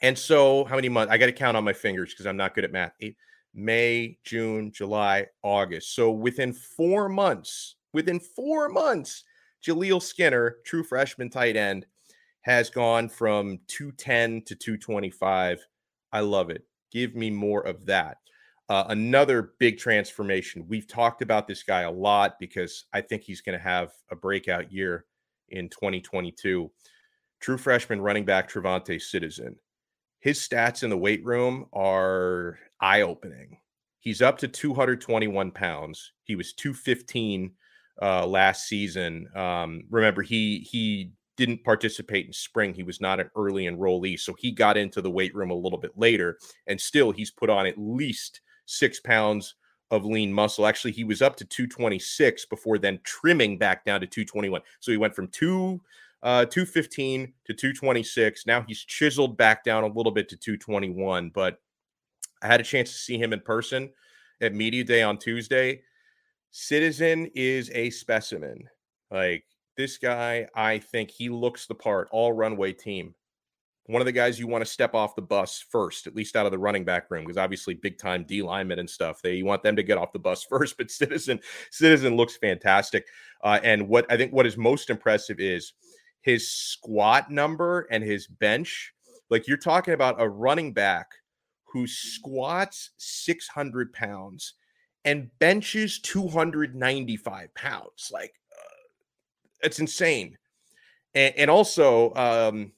And 0.00 0.16
so, 0.16 0.64
how 0.64 0.76
many 0.76 0.88
months? 0.88 1.12
I 1.12 1.18
got 1.18 1.26
to 1.26 1.32
count 1.32 1.56
on 1.56 1.64
my 1.64 1.72
fingers 1.72 2.12
because 2.12 2.26
I'm 2.26 2.36
not 2.36 2.54
good 2.54 2.64
at 2.64 2.72
math. 2.72 2.92
Eight, 3.00 3.16
May, 3.54 4.18
June, 4.24 4.70
July, 4.72 5.26
August. 5.42 5.94
So, 5.94 6.10
within 6.10 6.52
four 6.52 7.08
months, 7.08 7.76
within 7.92 8.20
four 8.20 8.68
months, 8.68 9.24
Jaleel 9.66 10.00
Skinner, 10.00 10.58
true 10.64 10.84
freshman 10.84 11.30
tight 11.30 11.56
end, 11.56 11.86
has 12.42 12.70
gone 12.70 13.08
from 13.08 13.58
210 13.66 14.42
to 14.46 14.54
225. 14.54 15.66
I 16.12 16.20
love 16.20 16.50
it. 16.50 16.64
Give 16.92 17.14
me 17.14 17.30
more 17.30 17.66
of 17.66 17.84
that. 17.86 18.18
Uh, 18.68 18.84
another 18.88 19.54
big 19.58 19.78
transformation. 19.78 20.64
We've 20.68 20.86
talked 20.86 21.22
about 21.22 21.48
this 21.48 21.62
guy 21.62 21.82
a 21.82 21.90
lot 21.90 22.38
because 22.38 22.84
I 22.92 23.00
think 23.00 23.22
he's 23.22 23.40
going 23.40 23.58
to 23.58 23.64
have 23.64 23.92
a 24.10 24.16
breakout 24.16 24.70
year 24.72 25.06
in 25.48 25.68
2022. 25.70 26.70
True 27.40 27.58
freshman 27.58 28.00
running 28.00 28.24
back 28.24 28.48
TreVonte' 28.48 29.00
Citizen 29.00 29.56
his 30.20 30.38
stats 30.38 30.82
in 30.82 30.90
the 30.90 30.96
weight 30.96 31.24
room 31.24 31.66
are 31.72 32.58
eye 32.80 33.02
opening. 33.02 33.58
He's 34.00 34.22
up 34.22 34.38
to 34.38 34.48
221 34.48 35.50
pounds. 35.50 36.12
He 36.24 36.36
was 36.36 36.52
215 36.54 37.52
uh, 38.00 38.26
last 38.26 38.68
season. 38.68 39.28
Um, 39.34 39.82
remember, 39.90 40.22
he 40.22 40.60
he 40.70 41.12
didn't 41.36 41.64
participate 41.64 42.26
in 42.26 42.32
spring. 42.32 42.74
He 42.74 42.82
was 42.82 43.00
not 43.00 43.20
an 43.20 43.30
early 43.36 43.64
enrollee, 43.64 44.18
so 44.18 44.34
he 44.38 44.50
got 44.50 44.76
into 44.76 45.00
the 45.00 45.10
weight 45.10 45.34
room 45.34 45.50
a 45.50 45.54
little 45.54 45.78
bit 45.78 45.92
later. 45.96 46.38
And 46.66 46.80
still, 46.80 47.12
he's 47.12 47.30
put 47.30 47.50
on 47.50 47.66
at 47.66 47.78
least 47.78 48.40
six 48.66 49.00
pounds 49.00 49.54
of 49.90 50.04
lean 50.04 50.32
muscle. 50.32 50.66
Actually, 50.66 50.92
he 50.92 51.04
was 51.04 51.22
up 51.22 51.36
to 51.36 51.44
226 51.44 52.46
before 52.46 52.78
then 52.78 52.98
trimming 53.04 53.56
back 53.56 53.84
down 53.84 54.00
to 54.00 54.06
221. 54.06 54.60
So 54.80 54.90
he 54.90 54.98
went 54.98 55.14
from 55.14 55.28
two 55.28 55.80
uh, 56.22 56.44
215 56.44 57.32
to 57.46 57.54
226. 57.54 58.46
Now 58.46 58.62
he's 58.66 58.80
chiseled 58.80 59.36
back 59.36 59.64
down 59.64 59.84
a 59.84 59.88
little 59.88 60.12
bit 60.12 60.28
to 60.30 60.36
221, 60.36 61.30
but 61.30 61.58
I 62.42 62.46
had 62.46 62.60
a 62.60 62.64
chance 62.64 62.90
to 62.92 62.98
see 62.98 63.18
him 63.18 63.32
in 63.32 63.40
person 63.40 63.90
at 64.40 64.54
Media 64.54 64.84
Day 64.84 65.02
on 65.02 65.18
Tuesday. 65.18 65.82
Citizen 66.50 67.30
is 67.34 67.70
a 67.74 67.90
specimen. 67.90 68.68
Like 69.10 69.44
this 69.76 69.98
guy, 69.98 70.48
I 70.54 70.78
think 70.78 71.10
he 71.10 71.28
looks 71.28 71.66
the 71.66 71.74
part, 71.74 72.08
all 72.10 72.32
runway 72.32 72.72
team. 72.72 73.14
One 73.86 74.02
of 74.02 74.06
the 74.06 74.12
guys 74.12 74.38
you 74.38 74.46
want 74.46 74.62
to 74.62 74.70
step 74.70 74.94
off 74.94 75.14
the 75.14 75.22
bus 75.22 75.64
first, 75.70 76.06
at 76.06 76.14
least 76.14 76.36
out 76.36 76.44
of 76.44 76.52
the 76.52 76.58
running 76.58 76.84
back 76.84 77.10
room, 77.10 77.24
because 77.24 77.38
obviously 77.38 77.72
big 77.72 77.96
time 77.96 78.24
D 78.24 78.42
linemen 78.42 78.80
and 78.80 78.90
stuff. 78.90 79.22
They 79.22 79.36
you 79.36 79.46
want 79.46 79.62
them 79.62 79.76
to 79.76 79.82
get 79.82 79.96
off 79.96 80.12
the 80.12 80.18
bus 80.18 80.44
first, 80.48 80.76
but 80.76 80.90
Citizen 80.90 81.40
Citizen 81.70 82.14
looks 82.14 82.36
fantastic. 82.36 83.06
Uh, 83.42 83.60
and 83.62 83.88
what 83.88 84.04
I 84.10 84.18
think 84.18 84.32
what 84.32 84.46
is 84.46 84.58
most 84.58 84.90
impressive 84.90 85.40
is 85.40 85.72
his 86.28 86.52
squat 86.52 87.30
number 87.30 87.86
and 87.90 88.04
his 88.04 88.26
bench. 88.26 88.92
Like 89.30 89.48
you're 89.48 89.56
talking 89.56 89.94
about 89.94 90.20
a 90.20 90.28
running 90.28 90.74
back 90.74 91.06
who 91.64 91.86
squats 91.86 92.90
600 92.98 93.94
pounds 93.94 94.52
and 95.06 95.30
benches 95.38 95.98
295 96.00 97.54
pounds. 97.54 98.10
Like 98.12 98.34
uh, 98.52 98.76
it's 99.62 99.78
insane. 99.78 100.36
And, 101.14 101.34
and 101.34 101.50
also, 101.50 102.12
um, 102.14 102.72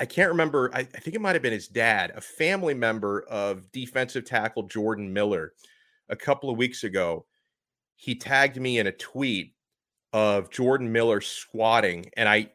I 0.00 0.06
can't 0.06 0.30
remember. 0.30 0.70
I, 0.72 0.80
I 0.80 0.84
think 0.84 1.14
it 1.14 1.20
might 1.20 1.34
have 1.34 1.42
been 1.42 1.52
his 1.52 1.68
dad, 1.68 2.12
a 2.16 2.22
family 2.22 2.72
member 2.72 3.24
of 3.24 3.70
defensive 3.72 4.24
tackle 4.24 4.62
Jordan 4.62 5.12
Miller, 5.12 5.52
a 6.08 6.16
couple 6.16 6.48
of 6.48 6.56
weeks 6.56 6.84
ago. 6.84 7.26
He 7.96 8.14
tagged 8.14 8.58
me 8.58 8.78
in 8.78 8.86
a 8.86 8.92
tweet 8.92 9.52
of 10.14 10.50
Jordan 10.50 10.90
Miller 10.90 11.20
squatting, 11.20 12.10
and 12.16 12.26
I, 12.30 12.50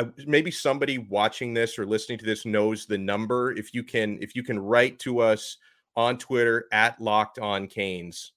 I 0.00 0.06
maybe 0.26 0.50
somebody 0.50 0.98
watching 0.98 1.52
this 1.52 1.78
or 1.78 1.84
listening 1.84 2.18
to 2.18 2.24
this 2.24 2.46
knows 2.46 2.86
the 2.86 2.98
number. 2.98 3.52
If 3.52 3.74
you 3.74 3.82
can, 3.82 4.18
if 4.22 4.34
you 4.34 4.42
can 4.42 4.58
write 4.58 4.98
to 5.00 5.20
us 5.20 5.58
on 5.96 6.16
Twitter 6.16 6.66
at 6.72 7.00
Locked 7.00 7.38
On 7.38 7.66
Canes, 7.66 8.32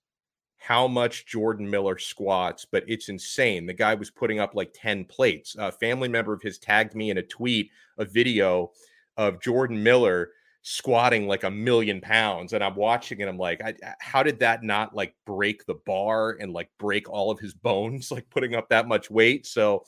how 0.57 0.87
much 0.87 1.25
Jordan 1.25 1.69
Miller 1.69 1.97
squats, 1.97 2.65
but 2.69 2.83
it's 2.87 3.09
insane. 3.09 3.65
The 3.65 3.73
guy 3.73 3.95
was 3.95 4.09
putting 4.09 4.39
up 4.39 4.55
like 4.55 4.71
10 4.73 5.05
plates. 5.05 5.55
A 5.57 5.71
family 5.71 6.09
member 6.09 6.33
of 6.33 6.41
his 6.41 6.57
tagged 6.57 6.95
me 6.95 7.11
in 7.11 7.17
a 7.17 7.23
tweet, 7.23 7.71
a 7.97 8.05
video 8.05 8.71
of 9.15 9.41
Jordan 9.41 9.81
Miller 9.81 10.31
squatting 10.65 11.27
like 11.27 11.43
a 11.43 11.51
million 11.51 11.99
pounds 11.99 12.53
and 12.53 12.63
i'm 12.63 12.75
watching 12.75 13.19
and 13.19 13.29
i'm 13.29 13.37
like 13.37 13.61
I, 13.61 13.73
how 13.99 14.23
did 14.23 14.39
that 14.39 14.63
not 14.63 14.95
like 14.95 15.13
break 15.25 15.65
the 15.65 15.73
bar 15.85 16.37
and 16.39 16.53
like 16.53 16.69
break 16.79 17.09
all 17.09 17.29
of 17.29 17.37
his 17.37 17.53
bones 17.53 18.11
like 18.11 18.29
putting 18.29 18.55
up 18.55 18.69
that 18.69 18.87
much 18.87 19.11
weight 19.11 19.45
so 19.45 19.83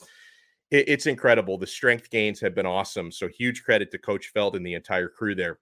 it, 0.70 0.88
it's 0.88 1.06
incredible. 1.06 1.58
The 1.58 1.66
strength 1.66 2.10
gains 2.10 2.40
have 2.40 2.54
been 2.54 2.66
awesome. 2.66 3.10
So 3.10 3.28
huge 3.28 3.62
credit 3.64 3.90
to 3.92 3.98
Coach 3.98 4.28
Feld 4.28 4.56
and 4.56 4.66
the 4.66 4.74
entire 4.74 5.08
crew 5.08 5.34
there. 5.34 5.58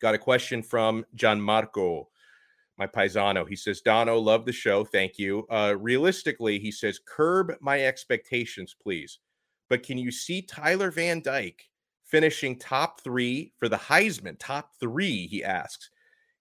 Got 0.00 0.14
a 0.14 0.18
question 0.18 0.62
from 0.62 1.04
Gianmarco, 1.16 2.04
my 2.78 2.86
paisano. 2.86 3.48
He 3.48 3.56
says, 3.56 3.80
Dono, 3.80 4.18
love 4.18 4.44
the 4.44 4.52
show. 4.52 4.84
Thank 4.84 5.18
you. 5.18 5.46
Uh, 5.50 5.74
realistically, 5.78 6.58
he 6.58 6.70
says, 6.70 7.00
curb 7.04 7.54
my 7.60 7.82
expectations, 7.82 8.76
please. 8.80 9.18
But 9.68 9.82
can 9.82 9.98
you 9.98 10.10
see 10.10 10.42
Tyler 10.42 10.90
Van 10.90 11.20
Dyke 11.20 11.64
finishing 12.04 12.58
top 12.58 13.00
three 13.00 13.52
for 13.58 13.68
the 13.68 13.76
Heisman? 13.76 14.36
Top 14.38 14.70
three, 14.78 15.26
he 15.26 15.42
asks. 15.42 15.90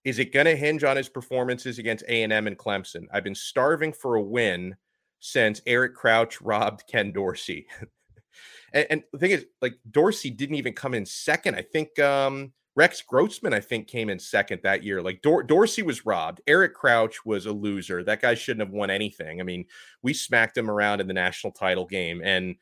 Is 0.04 0.20
it 0.20 0.32
going 0.32 0.46
to 0.46 0.56
hinge 0.56 0.84
on 0.86 0.96
his 0.96 1.10
performances 1.10 1.80
against 1.80 2.06
A&M 2.08 2.48
and 2.48 2.58
Clemson? 2.58 3.08
I've 3.12 3.26
been 3.26 3.36
starving 3.36 3.92
for 3.92 4.16
a 4.16 4.22
win 4.22 4.76
since 5.20 5.62
Eric 5.66 5.96
Crouch 5.96 6.42
robbed 6.42 6.84
Ken 6.88 7.12
Dorsey. 7.12 7.68
and, 8.74 8.88
and, 8.90 9.04
the 9.12 9.20
thing 9.20 9.32
is, 9.32 9.46
like 9.62 9.76
Dorsey 9.90 10.30
didn't 10.30 10.56
even 10.56 10.74
come 10.74 10.94
in 10.94 11.06
second. 11.06 11.56
I 11.56 11.62
think 11.62 11.98
um, 12.00 12.54
Rex 12.76 13.02
Grossman, 13.02 13.54
I 13.54 13.60
think, 13.60 13.88
came 13.88 14.10
in 14.10 14.20
second 14.20 14.62
that 14.64 14.84
year. 14.84 15.02
Like 15.02 15.22
Dor- 15.22 15.44
Dorsey 15.44 15.82
was 15.82 16.06
robbed. 16.06 16.42
Eric 16.48 16.76
Crouch 16.76 17.26
was 17.26 17.48
a 17.48 17.52
loser. 17.52 18.04
That 18.04 18.22
guy 18.22 18.36
shouldn't 18.36 18.68
have 18.68 18.74
won 18.74 18.92
anything. 18.92 19.42
I 19.42 19.44
mean, 19.44 19.66
we 20.04 20.14
smacked 20.14 20.58
him 20.58 20.70
around 20.70 21.02
in 21.02 21.08
the 21.08 21.14
national 21.14 21.54
title 21.54 21.86
game. 21.86 22.22
And 22.24 22.56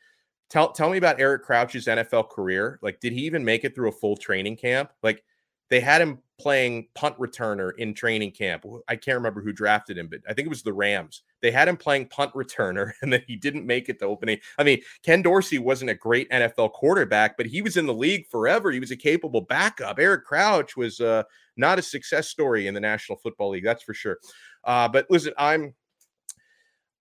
tell 0.50 0.72
tell 0.72 0.90
me 0.90 0.98
about 0.98 1.20
Eric 1.20 1.44
Crouch's 1.44 1.88
NFL 1.88 2.30
career. 2.30 2.80
Like, 2.82 3.02
did 3.02 3.12
he 3.12 3.26
even 3.26 3.44
make 3.44 3.66
it 3.66 3.76
through 3.76 3.90
a 3.90 3.94
full 3.94 4.16
training 4.16 4.56
camp? 4.56 4.92
Like, 5.04 5.24
they 5.70 5.80
had 5.80 6.02
him 6.02 6.20
playing 6.38 6.88
punt 6.96 7.18
returner 7.18 7.72
in 7.78 7.94
training 7.94 8.32
camp. 8.32 8.66
I 8.88 8.96
can't 8.96 9.16
remember 9.16 9.42
who 9.42 9.54
drafted 9.54 9.98
him, 9.98 10.08
but 10.08 10.20
I 10.28 10.34
think 10.34 10.46
it 10.46 10.50
was 10.50 10.64
the 10.64 10.74
Rams. 10.74 11.22
They 11.42 11.52
had 11.52 11.68
him 11.68 11.78
playing 11.78 12.10
punt 12.10 12.34
returner 12.34 12.92
and 13.02 13.12
then 13.12 13.24
he 13.28 13.36
didn't 13.36 13.66
make 13.66 13.90
it 13.90 14.00
to 14.00 14.06
opening. 14.06 14.40
I 14.58 14.64
mean, 14.64 14.82
Ken 15.04 15.22
Dorsey 15.22 15.60
wasn't 15.60 15.92
a 15.92 15.96
great 15.96 16.30
NFL 16.30 16.74
quarterback, 16.74 17.38
but 17.38 17.46
he 17.46 17.62
was 17.62 17.78
in 17.78 17.86
the 17.86 17.94
league 17.94 18.28
forever. 18.30 18.72
He 18.72 18.80
was 18.80 18.92
a 18.92 18.98
capable 18.98 19.42
backup. 19.42 20.00
Eric 20.00 20.26
Crouch 20.26 20.76
was 20.76 21.00
uh, 21.00 21.24
not 21.58 21.80
a 21.80 21.82
success 21.82 22.28
story 22.28 22.68
in 22.68 22.74
the 22.74 22.82
National 22.82 23.18
Football 23.18 23.52
League, 23.52 23.64
that's 23.64 23.84
for 23.84 23.94
sure. 23.94 24.18
Uh, 24.64 24.88
but 24.90 25.06
listen, 25.10 25.34
I'm 25.38 25.74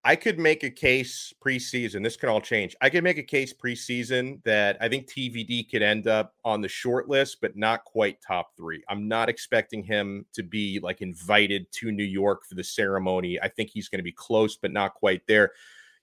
I 0.06 0.16
could 0.16 0.38
make 0.38 0.62
a 0.64 0.70
case 0.70 1.32
preseason. 1.42 2.02
This 2.02 2.16
can 2.16 2.28
all 2.28 2.40
change. 2.40 2.76
I 2.82 2.90
could 2.90 3.02
make 3.02 3.16
a 3.16 3.23
case 3.23 3.54
preseason 3.54 4.42
that 4.44 4.76
I 4.78 4.88
think 4.88 5.08
TVD 5.08 5.70
could 5.70 5.80
end 5.80 6.06
up 6.06 6.34
on 6.44 6.61
the 6.61 6.68
short 6.68 7.08
list, 7.08 7.38
but 7.40 7.56
not 7.56 7.84
quite 7.84 8.20
top 8.20 8.50
three. 8.54 8.82
I'm 8.90 9.08
not 9.08 9.30
expecting 9.30 9.82
him 9.82 10.26
to 10.34 10.42
be 10.42 10.78
like 10.78 11.00
invited 11.00 11.73
to 11.73 11.90
New 11.90 12.04
York 12.04 12.44
for 12.44 12.54
the 12.54 12.62
ceremony. 12.62 13.40
I 13.40 13.49
think 13.49 13.70
he's 13.70 13.88
going 13.88 13.99
to 13.99 14.04
be 14.04 14.12
close, 14.12 14.56
but 14.56 14.73
not 14.73 14.92
quite 14.92 15.23
there. 15.26 15.52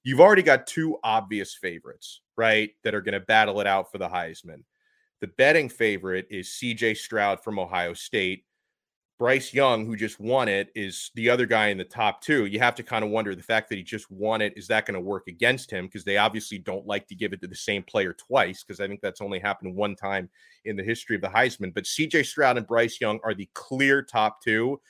You've 0.04 0.20
already 0.20 0.42
got 0.42 0.66
two 0.66 0.98
obvious 1.04 1.54
favorites, 1.54 2.22
right? 2.36 2.72
That 2.84 2.96
are 2.96 3.02
going 3.02 3.14
to 3.14 3.20
battle 3.20 3.62
it 3.62 3.68
out 3.68 3.92
for 3.92 4.00
the 4.00 4.10
Heisman. 4.10 4.64
The 5.20 5.28
betting 5.28 5.70
favorite 5.70 6.26
is 6.32 6.48
CJ 6.48 6.98
Stroud 6.98 7.44
from 7.44 7.60
Ohio 7.60 7.94
State. 7.94 8.46
Bryce 9.22 9.54
Young, 9.54 9.86
who 9.86 9.96
just 9.96 10.20
won 10.20 10.48
it, 10.48 10.72
is 10.74 11.12
the 11.14 11.30
other 11.30 11.46
guy 11.46 11.68
in 11.68 11.78
the 11.78 11.84
top 11.84 12.24
two. 12.24 12.48
You 12.48 12.58
have 12.58 12.74
to 12.74 12.82
kind 12.82 13.06
of 13.06 13.12
wonder 13.12 13.36
the 13.36 13.44
fact 13.44 13.70
that 13.70 13.76
he 13.76 13.84
just 13.84 14.10
won 14.10 14.42
it, 14.42 14.52
is 14.56 14.66
that 14.70 14.88
going 14.88 14.96
to 14.96 15.00
work 15.00 15.28
against 15.28 15.70
him? 15.70 15.86
Because 15.86 16.04
they 16.04 16.18
obviously 16.18 16.58
don't 16.58 16.88
like 16.88 17.06
to 17.06 17.14
give 17.14 17.32
it 17.32 17.40
to 17.42 17.48
the 17.48 17.54
same 17.54 17.84
player 17.84 18.14
twice, 18.14 18.64
because 18.64 18.80
I 18.80 18.88
think 18.88 19.00
that's 19.00 19.22
only 19.22 19.38
happened 19.38 19.76
one 19.76 19.96
time 19.96 20.28
in 20.66 20.76
the 20.76 20.82
history 20.82 21.16
of 21.16 21.22
the 21.22 21.28
Heisman. 21.28 21.72
But 21.72 21.84
CJ 21.84 22.26
Stroud 22.26 22.58
and 22.58 22.66
Bryce 22.66 23.00
Young 23.00 23.20
are 23.24 23.36
the 23.36 23.48
clear 23.54 24.02
top 24.02 24.42
two. 24.42 24.82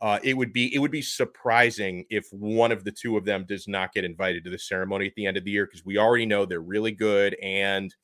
Uh, 0.00 0.18
it 0.22 0.32
would 0.32 0.54
be 0.54 0.74
it 0.74 0.78
would 0.78 0.90
be 0.90 1.02
surprising 1.02 2.06
if 2.08 2.26
one 2.32 2.72
of 2.72 2.84
the 2.84 2.90
two 2.90 3.18
of 3.18 3.26
them 3.26 3.44
does 3.46 3.68
not 3.68 3.92
get 3.92 4.02
invited 4.02 4.44
to 4.44 4.50
the 4.50 4.58
ceremony 4.58 5.08
at 5.08 5.14
the 5.14 5.26
end 5.26 5.36
of 5.36 5.44
the 5.44 5.50
year 5.50 5.66
because 5.66 5.84
we 5.84 5.98
already 5.98 6.24
know 6.24 6.46
they're 6.46 6.60
really 6.60 6.92
good 6.92 7.36
and 7.42 7.94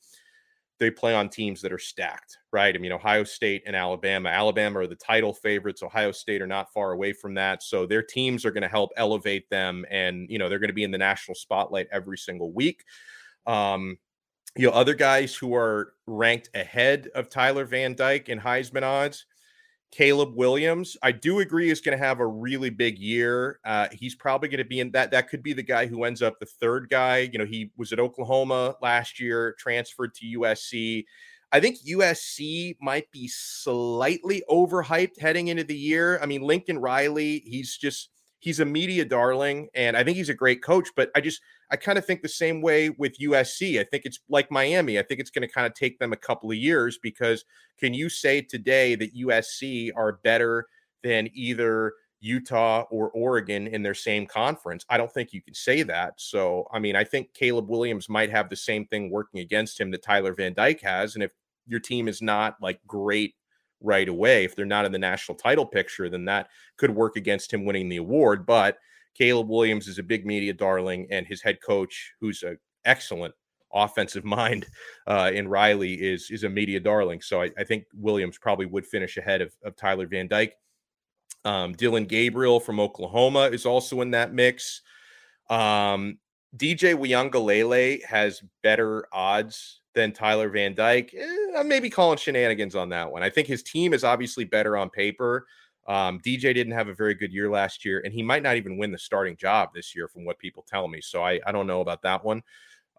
they 0.81 0.89
play 0.91 1.13
on 1.13 1.29
teams 1.29 1.61
that 1.61 1.71
are 1.71 1.77
stacked, 1.77 2.39
right? 2.51 2.75
I 2.75 2.79
mean, 2.79 2.91
Ohio 2.91 3.23
State 3.23 3.61
and 3.67 3.75
Alabama. 3.75 4.29
Alabama 4.29 4.79
are 4.79 4.87
the 4.87 4.95
title 4.95 5.31
favorites. 5.31 5.83
Ohio 5.83 6.11
State 6.11 6.41
are 6.41 6.47
not 6.47 6.73
far 6.73 6.91
away 6.91 7.13
from 7.13 7.35
that. 7.35 7.61
So 7.61 7.85
their 7.85 8.01
teams 8.01 8.45
are 8.45 8.51
going 8.51 8.63
to 8.63 8.67
help 8.67 8.89
elevate 8.97 9.47
them. 9.51 9.85
And, 9.91 10.27
you 10.27 10.39
know, 10.39 10.49
they're 10.49 10.59
going 10.59 10.69
to 10.69 10.73
be 10.73 10.83
in 10.83 10.89
the 10.89 10.97
national 10.97 11.35
spotlight 11.35 11.87
every 11.91 12.17
single 12.17 12.51
week. 12.51 12.83
Um, 13.45 13.99
you 14.57 14.65
know, 14.65 14.73
other 14.73 14.95
guys 14.95 15.35
who 15.35 15.55
are 15.55 15.93
ranked 16.07 16.49
ahead 16.55 17.09
of 17.13 17.29
Tyler 17.29 17.65
Van 17.65 17.95
Dyke 17.95 18.29
in 18.29 18.39
Heisman 18.39 18.83
odds 18.83 19.27
Caleb 19.91 20.35
Williams, 20.35 20.95
I 21.03 21.11
do 21.11 21.39
agree 21.39 21.69
is 21.69 21.81
going 21.81 21.97
to 21.97 22.03
have 22.03 22.21
a 22.21 22.27
really 22.27 22.69
big 22.69 22.97
year. 22.97 23.59
Uh, 23.65 23.87
he's 23.91 24.15
probably 24.15 24.47
going 24.47 24.59
to 24.59 24.65
be 24.65 24.79
in 24.79 24.91
that. 24.91 25.11
That 25.11 25.29
could 25.29 25.43
be 25.43 25.51
the 25.51 25.63
guy 25.63 25.85
who 25.85 26.05
ends 26.05 26.21
up 26.21 26.39
the 26.39 26.45
third 26.45 26.87
guy. 26.89 27.29
You 27.31 27.39
know, 27.39 27.45
he 27.45 27.71
was 27.77 27.91
at 27.91 27.99
Oklahoma 27.99 28.75
last 28.81 29.19
year, 29.19 29.53
transferred 29.59 30.13
to 30.15 30.39
USC. 30.39 31.03
I 31.51 31.59
think 31.59 31.79
USC 31.85 32.77
might 32.79 33.11
be 33.11 33.27
slightly 33.27 34.41
overhyped 34.49 35.19
heading 35.19 35.49
into 35.49 35.65
the 35.65 35.77
year. 35.77 36.17
I 36.21 36.25
mean, 36.25 36.41
Lincoln 36.41 36.79
Riley, 36.79 37.43
he's 37.45 37.75
just 37.75 38.09
he's 38.41 38.59
a 38.59 38.65
media 38.65 39.05
darling 39.05 39.69
and 39.73 39.95
I 39.95 40.03
think 40.03 40.17
he's 40.17 40.29
a 40.29 40.33
great 40.33 40.61
coach, 40.61 40.89
but 40.95 41.09
I 41.15 41.21
just 41.21 41.41
I 41.71 41.77
kind 41.77 41.97
of 41.97 42.05
think 42.05 42.21
the 42.21 42.27
same 42.27 42.61
way 42.61 42.89
with 42.89 43.17
USC. 43.19 43.79
I 43.79 43.85
think 43.85 44.03
it's 44.05 44.19
like 44.27 44.51
Miami. 44.51 44.99
I 44.99 45.03
think 45.03 45.19
it's 45.19 45.29
going 45.29 45.47
to 45.47 45.53
kind 45.53 45.65
of 45.65 45.73
take 45.73 45.99
them 45.99 46.11
a 46.11 46.17
couple 46.17 46.51
of 46.51 46.57
years 46.57 46.99
because 47.01 47.45
can 47.79 47.93
you 47.93 48.09
say 48.09 48.41
today 48.41 48.95
that 48.95 49.15
USC 49.15 49.91
are 49.95 50.19
better 50.23 50.65
than 51.03 51.29
either 51.33 51.93
Utah 52.19 52.83
or 52.91 53.09
Oregon 53.11 53.67
in 53.67 53.83
their 53.83 53.93
same 53.93 54.25
conference? 54.25 54.85
I 54.89 54.97
don't 54.97 55.11
think 55.11 55.33
you 55.33 55.41
can 55.41 55.53
say 55.53 55.83
that. 55.83 56.15
So, 56.17 56.67
I 56.73 56.79
mean, 56.79 56.95
I 56.95 57.03
think 57.03 57.33
Caleb 57.33 57.69
Williams 57.69 58.09
might 58.09 58.31
have 58.31 58.49
the 58.49 58.55
same 58.55 58.85
thing 58.85 59.11
working 59.11 59.39
against 59.39 59.79
him 59.79 59.91
that 59.91 60.03
Tyler 60.03 60.33
Van 60.33 60.53
Dyke 60.53 60.81
has 60.81 61.15
and 61.15 61.23
if 61.23 61.31
your 61.67 61.79
team 61.79 62.07
is 62.07 62.21
not 62.21 62.55
like 62.61 62.79
great 62.87 63.35
right 63.81 64.07
away. 64.07 64.43
If 64.43 64.55
they're 64.55 64.65
not 64.65 64.85
in 64.85 64.91
the 64.91 64.99
national 64.99 65.37
title 65.37 65.65
picture, 65.65 66.09
then 66.09 66.25
that 66.25 66.47
could 66.77 66.91
work 66.91 67.15
against 67.15 67.53
him 67.53 67.65
winning 67.65 67.89
the 67.89 67.97
award. 67.97 68.45
But 68.45 68.77
Caleb 69.15 69.49
Williams 69.49 69.87
is 69.87 69.99
a 69.99 70.03
big 70.03 70.25
media 70.25 70.53
darling, 70.53 71.07
and 71.11 71.25
his 71.25 71.41
head 71.41 71.61
coach, 71.61 72.13
who's 72.19 72.43
an 72.43 72.57
excellent 72.85 73.33
offensive 73.73 74.25
mind 74.39 74.67
uh, 75.07 75.31
in 75.33 75.47
Riley, 75.47 75.93
is 75.93 76.29
is 76.29 76.43
a 76.43 76.49
media 76.49 76.79
darling. 76.79 77.21
So 77.21 77.41
I, 77.41 77.49
I, 77.57 77.63
think 77.63 77.85
Williams 77.93 78.37
probably 78.37 78.65
would 78.65 78.85
finish 78.85 79.17
ahead 79.17 79.41
of, 79.41 79.53
of 79.63 79.75
Tyler 79.75 80.07
Van 80.07 80.27
Dyke. 80.27 80.53
Um, 81.43 81.73
Dillon 81.73 82.05
Gabriel 82.05 82.59
from 82.59 82.79
Oklahoma 82.79 83.49
is 83.51 83.65
also 83.65 84.01
in 84.01 84.11
that 84.11 84.33
mix. 84.33 84.81
Um, 85.49 86.19
DJ 86.55 86.95
Uiagalelei 86.95 88.03
has 88.05 88.43
better 88.61 89.07
odds 89.11 89.80
than 89.93 90.11
Tyler 90.11 90.49
Van 90.49 90.73
Dyke. 90.73 91.13
Eh, 91.17 91.57
I'm 91.57 91.67
maybe 91.67 91.89
calling 91.89 92.17
shenanigans 92.17 92.75
on 92.75 92.89
that 92.89 93.11
one. 93.11 93.23
I 93.23 93.29
think 93.29 93.47
his 93.47 93.63
team 93.63 93.93
is 93.93 94.03
obviously 94.03 94.45
better 94.45 94.77
on 94.77 94.89
paper. 94.89 95.45
Um, 95.87 96.19
DJ 96.19 96.53
didn't 96.53 96.73
have 96.73 96.87
a 96.87 96.93
very 96.93 97.15
good 97.15 97.33
year 97.33 97.49
last 97.49 97.83
year, 97.83 98.01
and 98.05 98.13
he 98.13 98.21
might 98.23 98.43
not 98.43 98.55
even 98.55 98.77
win 98.77 98.91
the 98.91 98.97
starting 98.97 99.35
job 99.35 99.69
this 99.73 99.95
year, 99.95 100.07
from 100.07 100.25
what 100.25 100.39
people 100.39 100.63
tell 100.67 100.87
me. 100.87 101.01
So 101.01 101.23
I, 101.23 101.39
I 101.45 101.51
don't 101.51 101.67
know 101.67 101.81
about 101.81 102.03
that 102.03 102.23
one. 102.23 102.43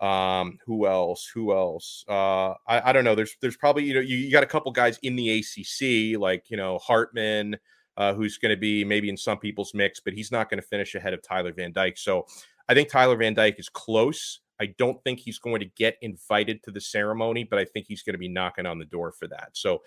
Um, 0.01 0.59
who 0.67 0.87
else? 0.87 1.31
Who 1.33 1.53
else? 1.53 2.05
Uh, 2.09 2.55
I, 2.67 2.91
I 2.91 2.93
don't 2.93 3.05
know. 3.05 3.15
There's 3.15 3.37
there's 3.41 3.57
probably 3.57 3.85
you 3.85 3.95
know 3.95 4.01
you, 4.01 4.17
you 4.17 4.33
got 4.33 4.43
a 4.43 4.47
couple 4.47 4.73
guys 4.73 4.99
in 5.03 5.15
the 5.15 5.39
ACC 5.39 6.21
like 6.21 6.51
you 6.51 6.57
know 6.57 6.79
Hartman, 6.79 7.57
uh, 7.97 8.13
who's 8.13 8.37
going 8.37 8.51
to 8.51 8.57
be 8.57 8.85
maybe 8.85 9.09
in 9.09 9.17
some 9.17 9.39
people's 9.39 9.75
mix, 9.75 10.01
but 10.01 10.13
he's 10.13 10.33
not 10.33 10.51
going 10.51 10.61
to 10.61 10.67
finish 10.67 10.97
ahead 10.97 11.15
of 11.15 11.23
Tyler 11.23 11.53
Van 11.53 11.73
Dyke. 11.73 11.97
So 11.97 12.27
I 12.69 12.75
think 12.75 12.91
Tyler 12.91 13.17
Van 13.17 13.33
Dyke 13.33 13.59
is 13.59 13.69
close. 13.69 14.41
I 14.63 14.75
don't 14.79 15.03
think 15.03 15.19
he's 15.19 15.39
going 15.39 15.61
to 15.61 15.67
get 15.67 15.97
invited 16.03 16.63
to 16.63 16.71
the 16.71 16.81
ceremony, 16.81 17.45
but 17.45 17.59
I 17.59 17.65
think 17.65 17.87
he's 17.89 18.03
going 18.03 18.15
to 18.15 18.19
be 18.19 18.29
knocking 18.29 18.67
on 18.67 18.79
the 18.79 18.85
door 18.85 19.13
for 19.13 19.27
that. 19.29 19.51
So 19.55 19.83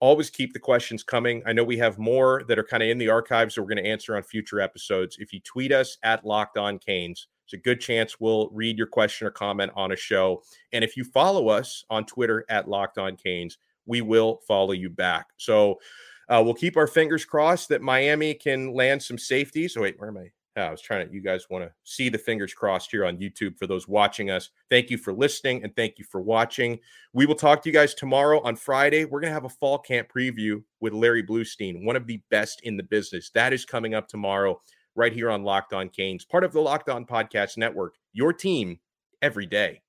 always 0.00 0.30
keep 0.30 0.52
the 0.52 0.58
questions 0.58 1.02
coming. 1.02 1.42
I 1.46 1.52
know 1.52 1.64
we 1.64 1.76
have 1.78 1.98
more 1.98 2.44
that 2.48 2.58
are 2.58 2.64
kind 2.64 2.82
of 2.82 2.88
in 2.88 2.98
the 2.98 3.08
archives 3.08 3.54
that 3.54 3.62
we're 3.62 3.68
going 3.68 3.84
to 3.84 3.90
answer 3.90 4.16
on 4.16 4.22
future 4.22 4.60
episodes. 4.60 5.16
If 5.18 5.32
you 5.32 5.40
tweet 5.40 5.72
us 5.72 5.98
at 6.02 6.24
Locked 6.24 6.56
On 6.56 6.78
Canes, 6.78 7.26
it's 7.44 7.54
a 7.54 7.56
good 7.56 7.80
chance 7.80 8.20
we'll 8.20 8.48
read 8.50 8.78
your 8.78 8.86
question 8.86 9.26
or 9.26 9.30
comment 9.30 9.72
on 9.74 9.92
a 9.92 9.96
show. 9.96 10.42
And 10.72 10.84
if 10.84 10.96
you 10.96 11.04
follow 11.04 11.48
us 11.48 11.84
on 11.90 12.06
Twitter 12.06 12.44
at 12.48 12.68
Locked 12.68 12.98
On 12.98 13.16
Canes, 13.16 13.58
we 13.86 14.00
will 14.00 14.40
follow 14.46 14.72
you 14.72 14.88
back. 14.88 15.26
So 15.36 15.80
uh, 16.28 16.40
we'll 16.44 16.54
keep 16.54 16.76
our 16.76 16.86
fingers 16.86 17.24
crossed 17.24 17.68
that 17.70 17.82
Miami 17.82 18.34
can 18.34 18.72
land 18.72 19.02
some 19.02 19.18
safety. 19.18 19.66
So 19.66 19.82
wait, 19.82 19.98
where 19.98 20.10
am 20.10 20.18
I? 20.18 20.30
I 20.56 20.70
was 20.70 20.80
trying 20.80 21.06
to, 21.06 21.14
you 21.14 21.20
guys 21.20 21.46
want 21.48 21.64
to 21.64 21.72
see 21.84 22.08
the 22.08 22.18
fingers 22.18 22.52
crossed 22.52 22.90
here 22.90 23.04
on 23.04 23.18
YouTube 23.18 23.56
for 23.56 23.66
those 23.66 23.86
watching 23.86 24.30
us. 24.30 24.50
Thank 24.68 24.90
you 24.90 24.98
for 24.98 25.12
listening 25.12 25.62
and 25.62 25.74
thank 25.76 25.98
you 25.98 26.04
for 26.04 26.20
watching. 26.20 26.80
We 27.12 27.26
will 27.26 27.36
talk 27.36 27.62
to 27.62 27.68
you 27.68 27.72
guys 27.72 27.94
tomorrow 27.94 28.40
on 28.40 28.56
Friday. 28.56 29.04
We're 29.04 29.20
going 29.20 29.30
to 29.30 29.34
have 29.34 29.44
a 29.44 29.48
fall 29.48 29.78
camp 29.78 30.08
preview 30.14 30.62
with 30.80 30.92
Larry 30.92 31.22
Blustein, 31.22 31.84
one 31.84 31.96
of 31.96 32.06
the 32.06 32.20
best 32.30 32.62
in 32.62 32.76
the 32.76 32.82
business. 32.82 33.30
That 33.34 33.52
is 33.52 33.64
coming 33.64 33.94
up 33.94 34.08
tomorrow 34.08 34.60
right 34.96 35.12
here 35.12 35.30
on 35.30 35.44
Locked 35.44 35.72
On 35.72 35.88
Canes, 35.88 36.24
part 36.24 36.44
of 36.44 36.52
the 36.52 36.60
Locked 36.60 36.88
On 36.88 37.06
Podcast 37.06 37.56
Network, 37.56 37.94
your 38.12 38.32
team 38.32 38.80
every 39.22 39.46
day. 39.46 39.80